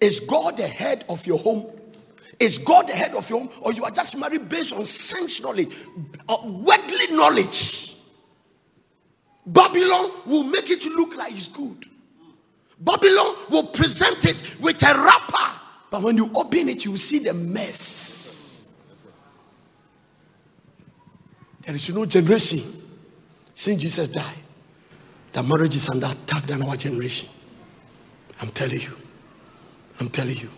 [0.00, 1.66] Is God the head of your home?
[2.38, 3.50] Is God the head of your home?
[3.60, 5.74] Or you are just married based on sense knowledge,
[6.28, 7.93] uh, worldly knowledge?
[9.46, 11.86] Babylon will make it look like it's good.
[12.78, 15.60] Babylon will present it with a wrapper.
[15.90, 18.72] But when you open it, you will see the mess.
[21.62, 22.62] There is no generation
[23.54, 24.44] since Jesus died
[25.32, 27.28] that marriage is under attack than our generation.
[28.40, 28.96] I'm telling you.
[30.00, 30.48] I'm telling you.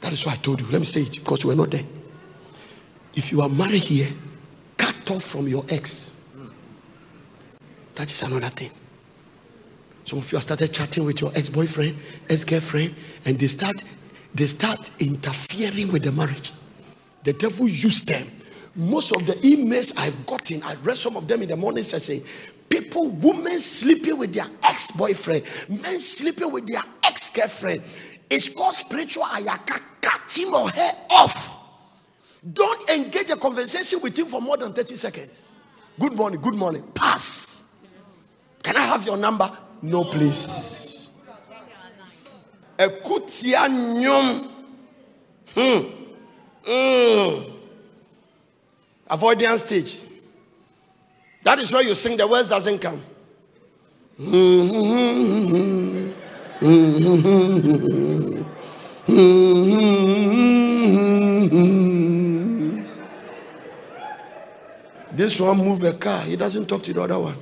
[0.00, 0.66] That is why I told you.
[0.68, 1.84] Let me say it because were not there.
[3.14, 4.08] If you are married here,
[4.76, 6.13] cut off from your ex.
[7.94, 8.70] That is another thing.
[10.04, 11.96] Some of you have started chatting with your ex-boyfriend,
[12.28, 13.84] ex-girlfriend, and they start
[14.34, 16.52] they start interfering with the marriage.
[17.22, 18.26] The devil used them.
[18.74, 22.20] Most of the emails I've gotten, I read some of them in the morning session.
[22.68, 27.82] People, women sleeping with their ex-boyfriend, men sleeping with their ex-girlfriend.
[28.28, 29.80] It's called spiritual ayaka.
[30.00, 31.60] Cut him or her off.
[32.52, 35.48] Don't engage a conversation with him for more than 30 seconds.
[35.98, 36.82] Good morning, good morning.
[36.94, 37.63] Pass.
[38.64, 39.50] Can I have your number?
[39.82, 41.10] No, please.
[42.78, 44.48] Ekutia nyom.
[45.54, 45.82] Hmm.
[46.66, 47.52] Mm.
[49.10, 50.00] Avoidance stage.
[51.42, 53.02] That is where you sing, the words doesn't come.
[65.12, 67.36] This one move a car, he doesn't talk to the other one.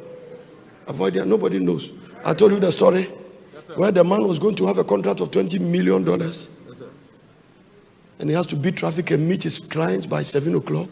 [0.92, 1.90] Avoid it, nobody knows.
[2.22, 3.08] I told you the story
[3.54, 6.04] yes, where the man was going to have a contract of $20 million.
[6.20, 6.50] Yes,
[8.18, 10.88] and he has to beat traffic and meet his clients by 7 o'clock.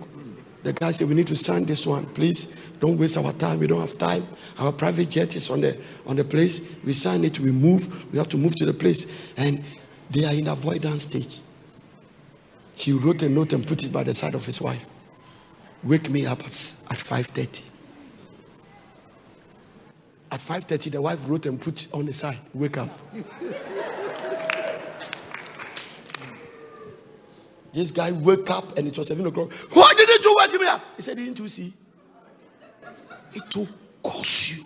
[0.62, 2.06] The guy said, We need to sign this one.
[2.06, 3.60] Please don't waste our time.
[3.60, 4.26] We don't have time.
[4.58, 6.76] Our private jet is on the on the place.
[6.84, 8.10] We sign it, we move.
[8.10, 9.32] We have to move to the place.
[9.36, 9.62] And
[10.10, 11.40] they are in avoidance stage.
[12.74, 14.86] He wrote a note and put it by the side of his wife.
[15.84, 17.69] Wake me up at, at 5:30.
[20.32, 22.96] At 5:30, the wife wrote and put on the side, wake up.
[27.72, 29.52] this guy woke up and it was 7 o'clock.
[29.72, 30.82] Why didn't you wake me up?
[30.96, 31.72] He said, Didn't you see?
[33.34, 33.68] It will
[34.02, 34.64] cost you.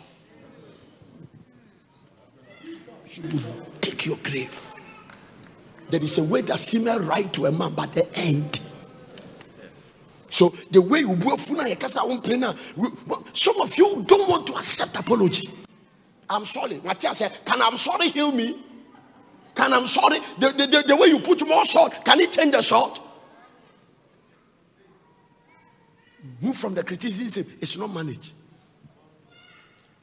[3.15, 4.75] You will take your grave.
[5.91, 8.74] There is a way that seems right to a man, but the end.
[10.35, 11.55] So the way you work for
[13.32, 15.49] some of you don't want to accept apology.
[16.28, 16.80] I'm sorry.
[16.82, 18.61] Matthias said, Can I'm sorry heal me?
[19.55, 20.18] Can I'm sorry?
[20.41, 23.01] The, the, the, the way you put more salt, can it change the salt?
[26.41, 28.32] Move from the criticism, it's not managed.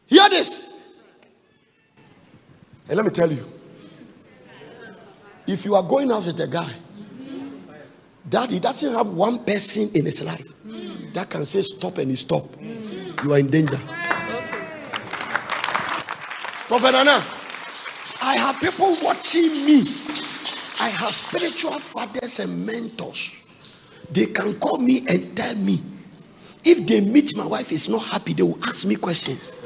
[0.07, 0.71] Hear this.
[2.87, 3.51] And let me tell you
[5.45, 6.73] if you are going out with a guy
[8.31, 10.47] that he doesn't have one person in his life
[11.13, 12.45] that can say stop and he stop,
[13.23, 13.77] you are in danger.
[16.67, 17.23] Prophet Anna,
[18.21, 19.83] I have people watching me.
[20.79, 23.43] I have spiritual fathers and mentors.
[24.09, 25.81] They can call me and tell me.
[26.63, 29.59] If they meet my wife is not happy, they will ask me questions.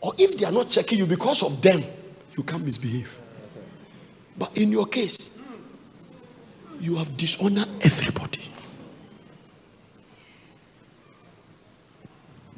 [0.00, 1.82] or if they are not checking you because of them,
[2.36, 3.18] you can't misbehave.
[4.36, 5.30] But in your case,
[6.82, 8.40] you have dishonored everybody.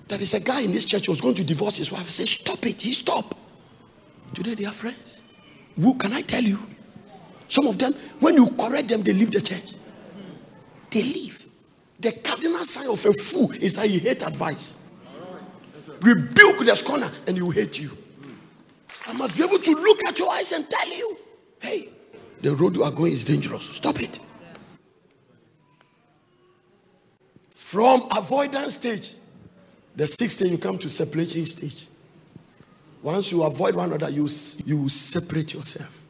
[0.08, 2.08] There is a guy in this church who was going to divorce his wife.
[2.08, 2.80] Say, Stop it.
[2.80, 3.36] He stopped.
[4.32, 5.22] Today they are friends.
[5.78, 6.58] Who can I tell you?
[7.48, 9.74] Some of them, when you correct them, they leave the church.
[10.90, 11.46] They leave.
[12.00, 14.78] The cardinal sign of a fool is that he hates advice.
[16.00, 17.90] Rebuke the scorner and he will hate you.
[19.06, 21.16] I must be able to look at your eyes and tell you,
[21.60, 21.88] hey,
[22.44, 23.64] the road you are going is dangerous.
[23.64, 24.20] Stop it.
[27.48, 29.14] From avoidance stage,
[29.96, 31.86] the sixth stage you come to separation stage.
[33.02, 34.28] Once you avoid one another, you,
[34.66, 36.02] you separate yourself.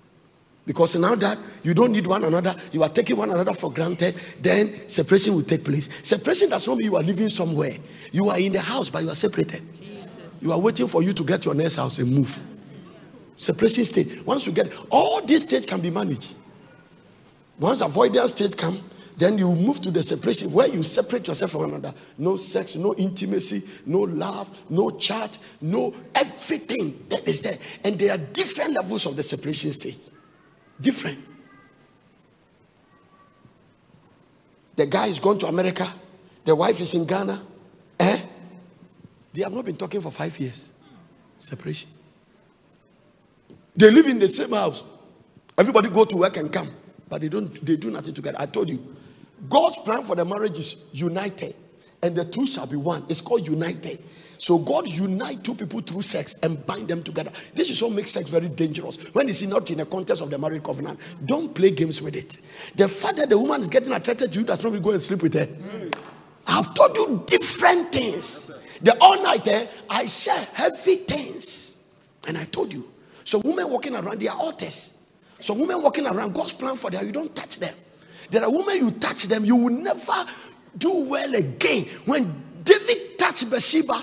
[0.66, 4.16] Because now that you don't need one another, you are taking one another for granted,
[4.41, 5.89] then separation will take place.
[6.03, 7.76] Separation does not mean you are living somewhere.
[8.11, 9.62] You are in the house, but you are separated.
[9.76, 10.11] Jesus.
[10.43, 12.43] You are waiting for you to get your next house and move.
[13.37, 14.22] Separation stage.
[14.22, 16.35] Once you get all these stages can be managed.
[17.59, 18.82] Once avoidance stage come,
[19.16, 21.95] then you move to the separation where you separate yourself from another.
[22.18, 27.57] No sex, no intimacy, no love, no chat, no everything that is there.
[27.85, 29.99] And there are different levels of the separation stage.
[30.80, 31.18] Different.
[34.74, 35.93] The guy is gone to America,
[36.45, 37.41] the wife is in Ghana.
[38.01, 38.20] Eh?
[39.32, 40.72] They have not been talking for five years.
[41.39, 41.91] Separation.
[43.77, 44.85] They live in the same house.
[45.59, 46.70] Everybody go to work and come,
[47.09, 47.64] but they don't.
[47.64, 48.37] They do nothing together.
[48.41, 48.95] I told you,
[49.49, 51.55] God's plan for the marriage is united,
[52.03, 53.05] and the two shall be one.
[53.09, 54.03] It's called united.
[54.39, 57.31] So God unite two people through sex and bind them together.
[57.55, 58.97] This is what makes sex very dangerous.
[59.14, 62.39] When it's not in the context of the marriage covenant, don't play games with it.
[62.75, 65.01] The fact that the woman is getting attracted to you does not mean go and
[65.01, 65.49] sleep with her.
[66.47, 68.51] I've told you different things.
[68.83, 71.83] The all nighter, I share heavy things.
[72.27, 72.94] And I told you.
[73.25, 74.95] So women walking around, they are altars.
[75.41, 77.75] So women walking around, God's plan for them, you don't touch them.
[78.31, 80.12] There are women you touch them, you will never
[80.77, 81.85] do well again.
[82.05, 84.03] When David touched Bathsheba,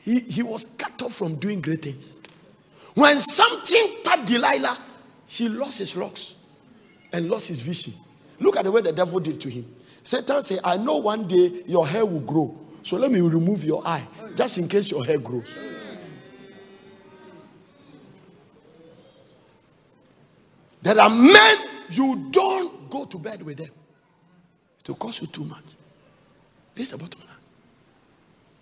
[0.00, 2.18] he, he was cut off from doing great things.
[2.94, 4.78] When Samson touched Delilah,
[5.26, 6.36] she lost his locks
[7.12, 7.94] and lost his vision.
[8.40, 9.66] Look at the way the devil did to him.
[10.02, 12.58] Satan said, I know one day your hair will grow.
[12.82, 15.58] So let me remove your eye just in case your hair grows.
[20.82, 21.56] There are men
[21.90, 23.70] you don't go to bed with them.
[24.80, 25.64] It will cost you too much.
[26.74, 27.36] This is the bottom line.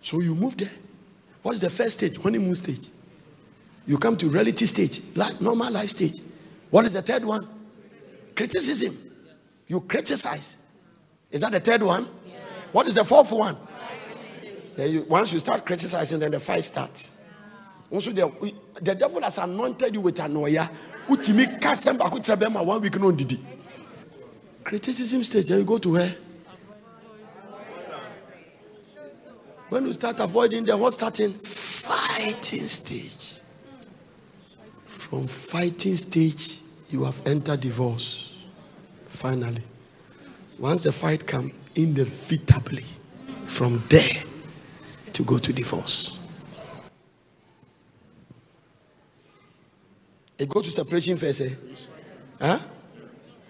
[0.00, 0.70] So you move there.
[1.42, 2.16] What is the first stage?
[2.20, 2.88] Honeymoon stage.
[3.86, 6.20] You come to reality stage, like normal life stage.
[6.70, 7.48] What is the third one?
[8.34, 8.96] Criticism.
[9.66, 10.56] You criticize.
[11.30, 12.08] Is that the third one?
[12.72, 13.56] What is the fourth one?
[14.74, 17.12] Then you, once you start criticizing, then the fight starts.
[17.90, 20.68] Also, the, the devil has anointed you with anoia.
[21.08, 22.20] Utimi kasem baku
[22.64, 23.38] one week no didi.
[24.62, 26.14] Criticism stage, then you go to where?
[29.70, 31.32] When you start avoiding the whole starting?
[31.32, 33.40] Fighting stage.
[34.86, 36.60] From fighting stage,
[36.90, 38.44] you have entered divorce.
[39.06, 39.62] Finally.
[40.58, 42.84] Once the fight comes, inevitably,
[43.46, 44.22] from there,
[45.12, 46.17] to go to divorce.
[50.38, 51.50] It go to separation first, eh?
[52.40, 52.58] Huh?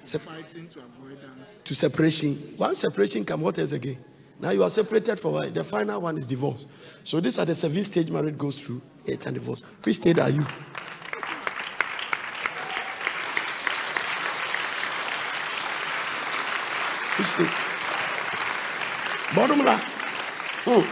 [0.05, 1.61] Se- Fighting to avoidance.
[1.64, 2.39] To separation.
[2.57, 3.99] Once separation come, what else again?
[4.41, 5.51] Now you are separated for why?
[5.51, 6.64] The final one is divorce.
[7.05, 8.80] So these are the seven stage marriage goes through.
[9.07, 9.62] Eight and divorce.
[9.82, 10.47] Which stage are you?
[17.18, 17.51] Which stage?
[19.34, 19.80] Bottom line.
[20.64, 20.84] Hmm.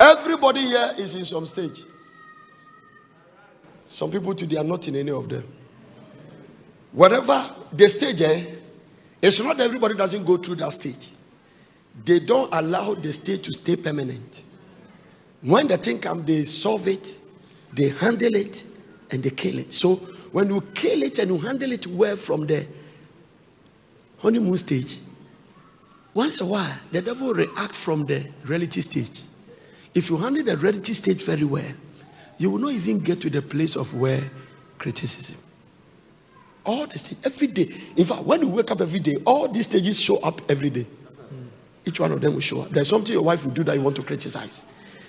[0.00, 1.84] Everybody here is in some stage.
[3.90, 5.44] Some people today are not in any of them.
[6.92, 8.44] Whatever the stage, eh,
[9.20, 11.10] it's not everybody doesn't go through that stage
[12.04, 14.44] they don't allow the stage to stay permanent.
[15.42, 17.20] When the thing comes, they solve it,
[17.72, 18.64] they handle it,
[19.10, 19.72] and they kill it.
[19.72, 19.96] So
[20.32, 22.66] when you kill it and you handle it well from the
[24.18, 25.00] honeymoon stage,
[26.12, 29.22] once a while, the devil reacts from the reality stage.
[29.94, 31.72] If you handle the reality stage very well,
[32.40, 34.22] you will not even get to the place of where
[34.78, 35.38] criticism.
[36.64, 37.68] All the stage, every day.
[37.98, 40.86] In fact, when you wake up every day, all these stages show up every day.
[41.84, 42.70] Each one of them will show up.
[42.70, 44.66] There's something your wife will do that you want to criticize.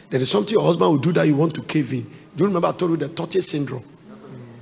[0.09, 2.01] There is something your husband will do that you want to cave in.
[2.03, 2.09] Do
[2.43, 3.83] you remember I told you the tortoise syndrome?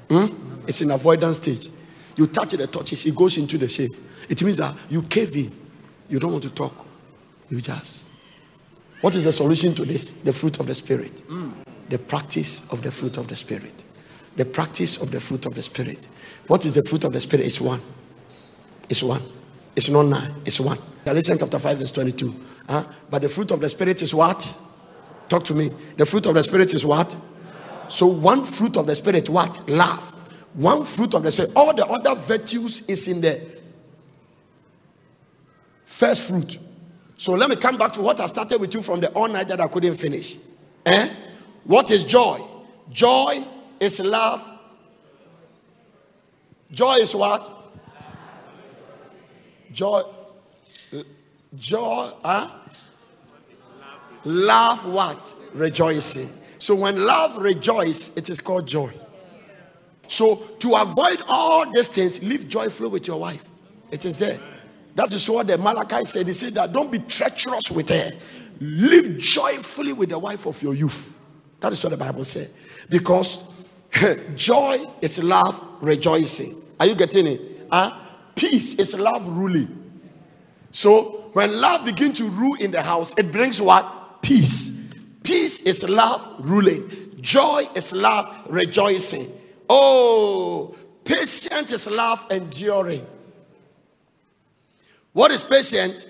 [0.08, 0.28] Hmm?
[0.68, 1.70] It's an avoidance stage.
[2.18, 3.94] You touch the tortoise, it goes into the shape.
[4.30, 5.52] It means that you cave in.
[6.08, 6.86] You don't want to talk.
[7.50, 8.12] You just.
[9.02, 10.12] What is the solution to this?
[10.12, 11.28] The fruit of the Spirit.
[11.28, 11.54] Mm.
[11.90, 13.84] The practice of the fruit of the Spirit.
[14.36, 16.08] The practice of the fruit of the Spirit.
[16.48, 17.46] What is the fruit of the Spirit?
[17.46, 17.82] It's one.
[18.90, 19.22] It's one.
[19.76, 20.78] It's not nine, it's one.
[21.06, 22.36] Galatians chapter 5, verse 22.
[22.68, 22.84] Huh?
[23.10, 24.60] But the fruit of the Spirit is what?
[25.30, 25.72] Talk to me.
[25.96, 27.16] The fruit of the Spirit is what?
[27.88, 29.68] So, one fruit of the Spirit, what?
[29.70, 30.16] Love.
[30.54, 31.54] One fruit of the Spirit.
[31.56, 33.40] All the other virtues is in the
[35.86, 36.60] first fruit.
[37.18, 39.48] So, let me come back to what I started with you from the all night
[39.48, 40.38] that I couldn't finish.
[40.86, 41.10] Eh?
[41.64, 42.42] What is joy?
[42.90, 43.46] Joy
[43.80, 44.50] is love.
[46.72, 47.56] Joy is what?
[49.72, 50.02] Joy,
[51.58, 52.50] joy, huh?
[54.26, 55.36] Love what?
[55.54, 56.30] Rejoicing.
[56.58, 58.92] So when love rejoice, it is called joy.
[60.08, 63.48] So to avoid all these things, live joyfully with your wife.
[63.92, 64.40] It is there.
[64.96, 66.28] That is what the Malachi said.
[66.28, 68.12] He said that don't be treacherous with her.
[68.60, 71.19] Live joyfully with the wife of your youth.
[71.60, 72.50] That is what the Bible said.
[72.90, 73.44] Because
[74.36, 76.56] joy is love rejoicing.
[76.80, 77.42] Are you getting it?
[77.72, 77.98] Huh?
[78.36, 79.76] Peace is love ruling.
[80.72, 84.22] So when love begins to rule in the house, it brings what?
[84.22, 84.94] Peace.
[85.24, 86.90] Peace is love ruling.
[87.20, 89.28] Joy is love rejoicing.
[89.70, 93.06] Oh, patience is love enduring.
[95.14, 96.08] What is patient?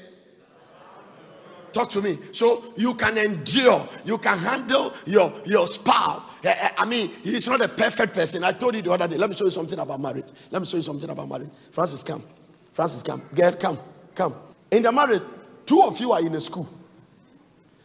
[1.71, 2.17] Talk to me.
[2.31, 6.21] So you can endure, you can handle your, your spouse.
[6.43, 8.43] Eh, eh, I mean, he's not a perfect person.
[8.43, 9.17] I told you the other day.
[9.17, 10.27] Let me show you something about marriage.
[10.51, 11.49] Let me show you something about marriage.
[11.71, 12.23] Francis, come.
[12.73, 13.21] Francis, come.
[13.33, 13.79] Girl, come.
[14.15, 14.35] Come.
[14.71, 15.21] In the marriage,
[15.65, 16.67] two of you are in a school.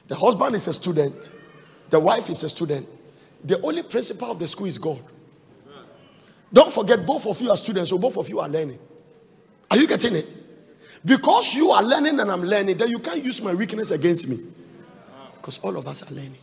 [0.07, 1.33] The husband is a student,
[1.91, 2.87] the wife is a student.
[3.43, 5.03] The only principal of the school is God.
[6.53, 8.79] Don't forget, both of you are students, so both of you are learning.
[9.71, 10.44] Are you getting it?
[11.05, 14.39] Because you are learning and I'm learning, then you can't use my weakness against me.
[15.37, 16.39] Because all of us are learning.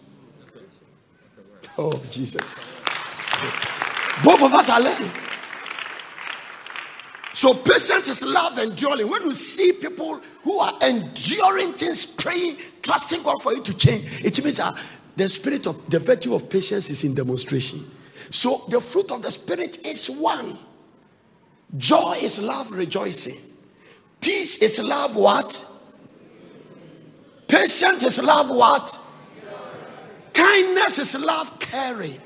[1.77, 2.79] Oh, Jesus.
[4.23, 5.11] Both of us are learning.
[7.33, 9.09] So patience is love enduring.
[9.09, 14.23] When you see people who are enduring things, praying, trusting God for you to change,
[14.23, 14.77] it means that
[15.15, 17.79] the spirit of the virtue of patience is in demonstration.
[18.29, 20.57] So the fruit of the spirit is one.
[21.77, 23.37] Joy is love rejoicing.
[24.21, 25.67] Peace is love what?
[27.47, 28.99] Patience is love what?
[30.33, 32.21] Kindness is love caring.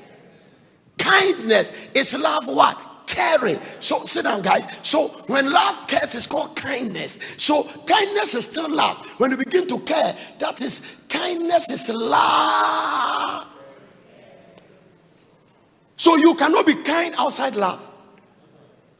[0.98, 2.78] Kindness is love what?
[3.06, 3.58] Caring.
[3.80, 4.66] So sit down, guys.
[4.82, 7.18] So when love cares, it's called kindness.
[7.38, 9.04] So kindness is still love.
[9.18, 13.46] When you begin to care, that is kindness is love.
[15.96, 17.90] So you cannot be kind outside love.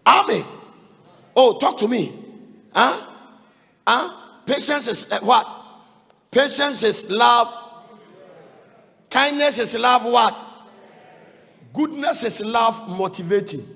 [0.07, 0.45] Amen.
[1.37, 2.26] Oh, talk to me.
[2.77, 3.11] Huh?
[3.89, 4.13] Huh?
[4.45, 5.49] Patience is uh, what?
[6.31, 7.55] Patience is love.
[9.09, 10.45] Kindness is love what?
[11.73, 13.67] Goodness is love motivating.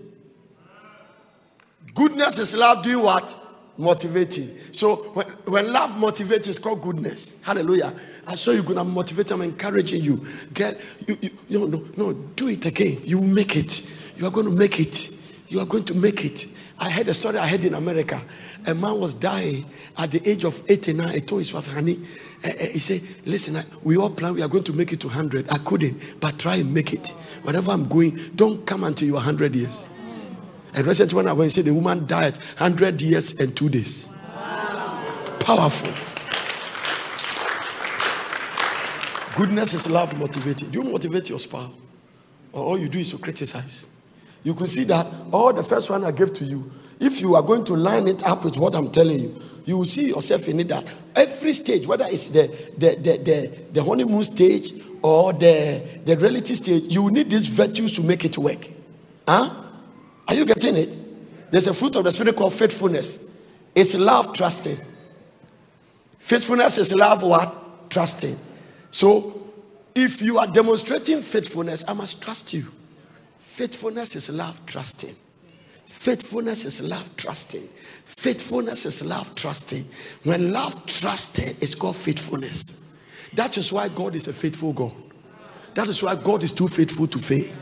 [1.95, 3.39] Goodness is love doing what?
[3.79, 4.49] Motivating.
[4.73, 7.43] So when, when love motivates, it's called goodness.
[7.43, 7.95] Hallelujah.
[8.27, 8.77] I show you good.
[8.77, 9.33] I'm motivating.
[9.33, 10.27] I'm encouraging you.
[10.53, 10.79] Get
[11.09, 12.99] you, you, you no, no, do it again.
[13.05, 13.91] You will make it.
[14.19, 15.17] You are going to make it.
[15.49, 16.47] You are going to make it.
[16.81, 18.21] I heard a story I heard in America.
[18.67, 19.67] A man was dying
[19.99, 21.09] at the age of 89.
[21.11, 22.01] He told his wife, honey,
[22.43, 25.09] uh, uh, he said, listen, we all plan we are going to make it to
[25.09, 25.51] 100.
[25.53, 27.09] I couldn't, but try and make it.
[27.43, 29.91] Wherever I'm going, don't come until you're 100 years.
[30.73, 34.11] And recently when I went, said the woman died 100 years and two days.
[35.41, 35.93] Powerful.
[39.37, 40.71] Goodness is love motivating.
[40.71, 41.73] Do you motivate your spouse?
[42.53, 43.87] Or all you do is to criticize?
[44.43, 47.43] You could see that all the first one I gave to you, if you are
[47.43, 50.61] going to line it up with what I'm telling you, you will see yourself in
[50.61, 52.47] it that every stage, whether it's the
[52.79, 54.73] the the, the, the honeymoon stage
[55.03, 58.69] or the, the reality stage, you need these virtues to make it work.
[59.27, 59.65] Huh?
[60.29, 61.51] Are you getting it?
[61.51, 63.31] There's a fruit of the spirit called faithfulness.
[63.75, 64.79] It's love trusting.
[66.19, 67.91] Faithfulness is love what?
[67.91, 68.37] Trusting.
[68.91, 69.51] So
[69.95, 72.67] if you are demonstrating faithfulness, I must trust you.
[73.61, 75.15] Faithfulness is love trusting.
[75.85, 77.61] Faithfulness is love trusting.
[78.07, 79.85] Faithfulness is love trusting.
[80.25, 82.89] When love trusted, it's called faithfulness.
[83.35, 84.95] That is why God is a faithful God.
[85.75, 87.53] That is why God is too faithful to fail.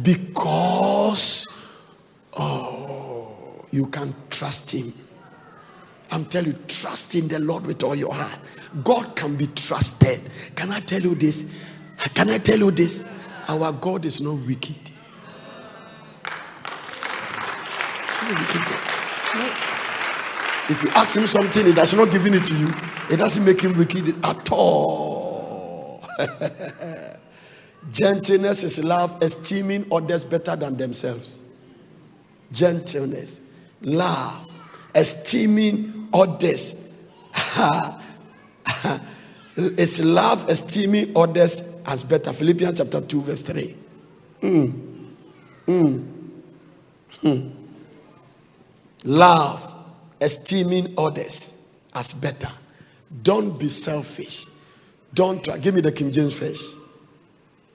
[0.00, 1.48] Because,
[2.34, 4.92] oh, you can trust Him.
[6.12, 8.38] I'm telling you, trust in the Lord with all your heart.
[8.84, 10.20] God can be trusted.
[10.54, 11.52] Can I tell you this?
[12.14, 13.04] Can I tell you this?
[13.48, 14.92] Our God is not wicked.
[20.68, 22.68] If you ask him something, he does not giving it to you.
[23.10, 26.02] It doesn't make him wicked at all.
[27.92, 31.42] Gentleness is love, esteeming others better than themselves.
[32.50, 33.42] Gentleness,
[33.80, 34.52] love,
[34.94, 36.92] esteeming others.
[39.56, 42.32] it's love, esteeming others as better.
[42.32, 43.76] Philippians chapter 2, verse 3.
[44.42, 45.12] Mm.
[45.66, 46.12] Mm.
[47.22, 47.55] Mm.
[49.04, 49.74] Love,
[50.20, 52.50] esteeming others as better.
[53.22, 54.46] Don't be selfish.
[55.14, 55.58] Don't try.
[55.58, 56.78] Give me the King James first.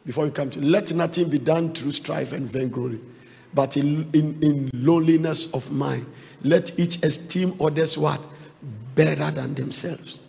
[0.05, 2.99] Before you come to let nothing be done through strife and vainglory,
[3.53, 6.05] but in, in, in lowliness of mind.
[6.43, 8.19] Let each esteem others what?
[8.95, 10.21] Better than themselves.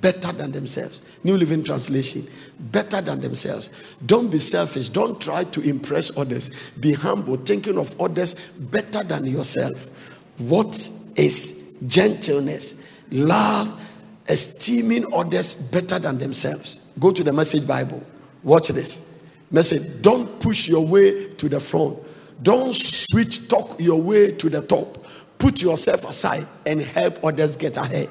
[0.00, 1.00] Better than themselves.
[1.22, 2.22] New Living Translation.
[2.58, 3.70] Better than themselves.
[4.04, 4.88] Don't be selfish.
[4.88, 6.50] Don't try to impress others.
[6.80, 10.18] Be humble, thinking of others better than yourself.
[10.40, 10.74] What
[11.16, 12.84] is gentleness?
[13.10, 13.80] Love,
[14.26, 16.80] esteeming others better than themselves.
[16.98, 18.02] Go to the Message Bible.
[18.42, 19.22] Watch this.
[19.50, 20.02] Message.
[20.02, 21.98] Don't push your way to the front.
[22.42, 25.04] Don't switch talk your way to the top.
[25.38, 28.10] Put yourself aside and help others get ahead.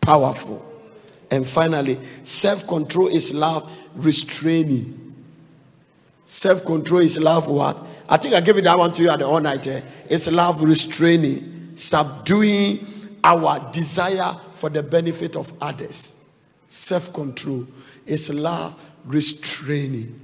[0.00, 0.64] Powerful.
[1.30, 5.14] And finally, self control is love restraining.
[6.24, 7.84] Self control is love what?
[8.08, 9.66] I think I gave it that one to you at the all night.
[9.66, 9.80] Eh?
[10.08, 12.86] It's love restraining, subduing
[13.24, 16.24] our desire for the benefit of others.
[16.68, 17.66] Self control
[18.06, 20.20] is love restraining,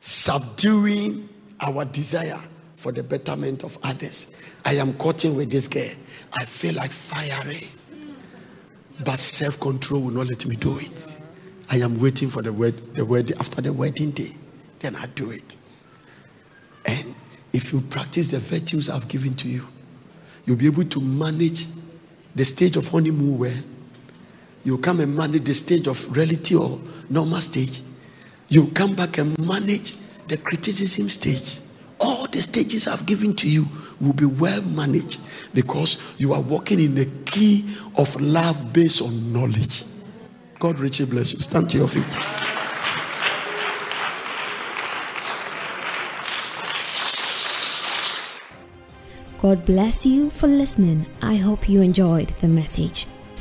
[0.00, 1.28] subduing
[1.60, 2.40] our desire
[2.74, 4.34] for the betterment of others.
[4.64, 5.90] I am cutting with this girl.
[6.38, 7.68] I feel like firing,
[9.04, 11.20] but self control will not let me do it.
[11.70, 14.34] I am waiting for the wed- the wedding after the wedding day,
[14.80, 15.56] then I do it.
[16.84, 17.14] And
[17.52, 19.66] if you practice the virtues I've given to you,
[20.44, 21.66] you'll be able to manage
[22.34, 23.62] the stage of honeymoon well.
[24.64, 27.80] You come and manage the stage of reality or normal stage.
[28.48, 29.96] You come back and manage
[30.28, 31.60] the criticism stage.
[32.00, 33.68] All the stages I've given to you
[34.00, 35.20] will be well managed
[35.54, 37.64] because you are walking in the key
[37.96, 39.84] of love based on knowledge.
[40.58, 41.40] God richly bless you.
[41.40, 42.61] Stand to your feet.
[49.42, 51.04] God bless you for listening.
[51.20, 53.08] I hope you enjoyed the message.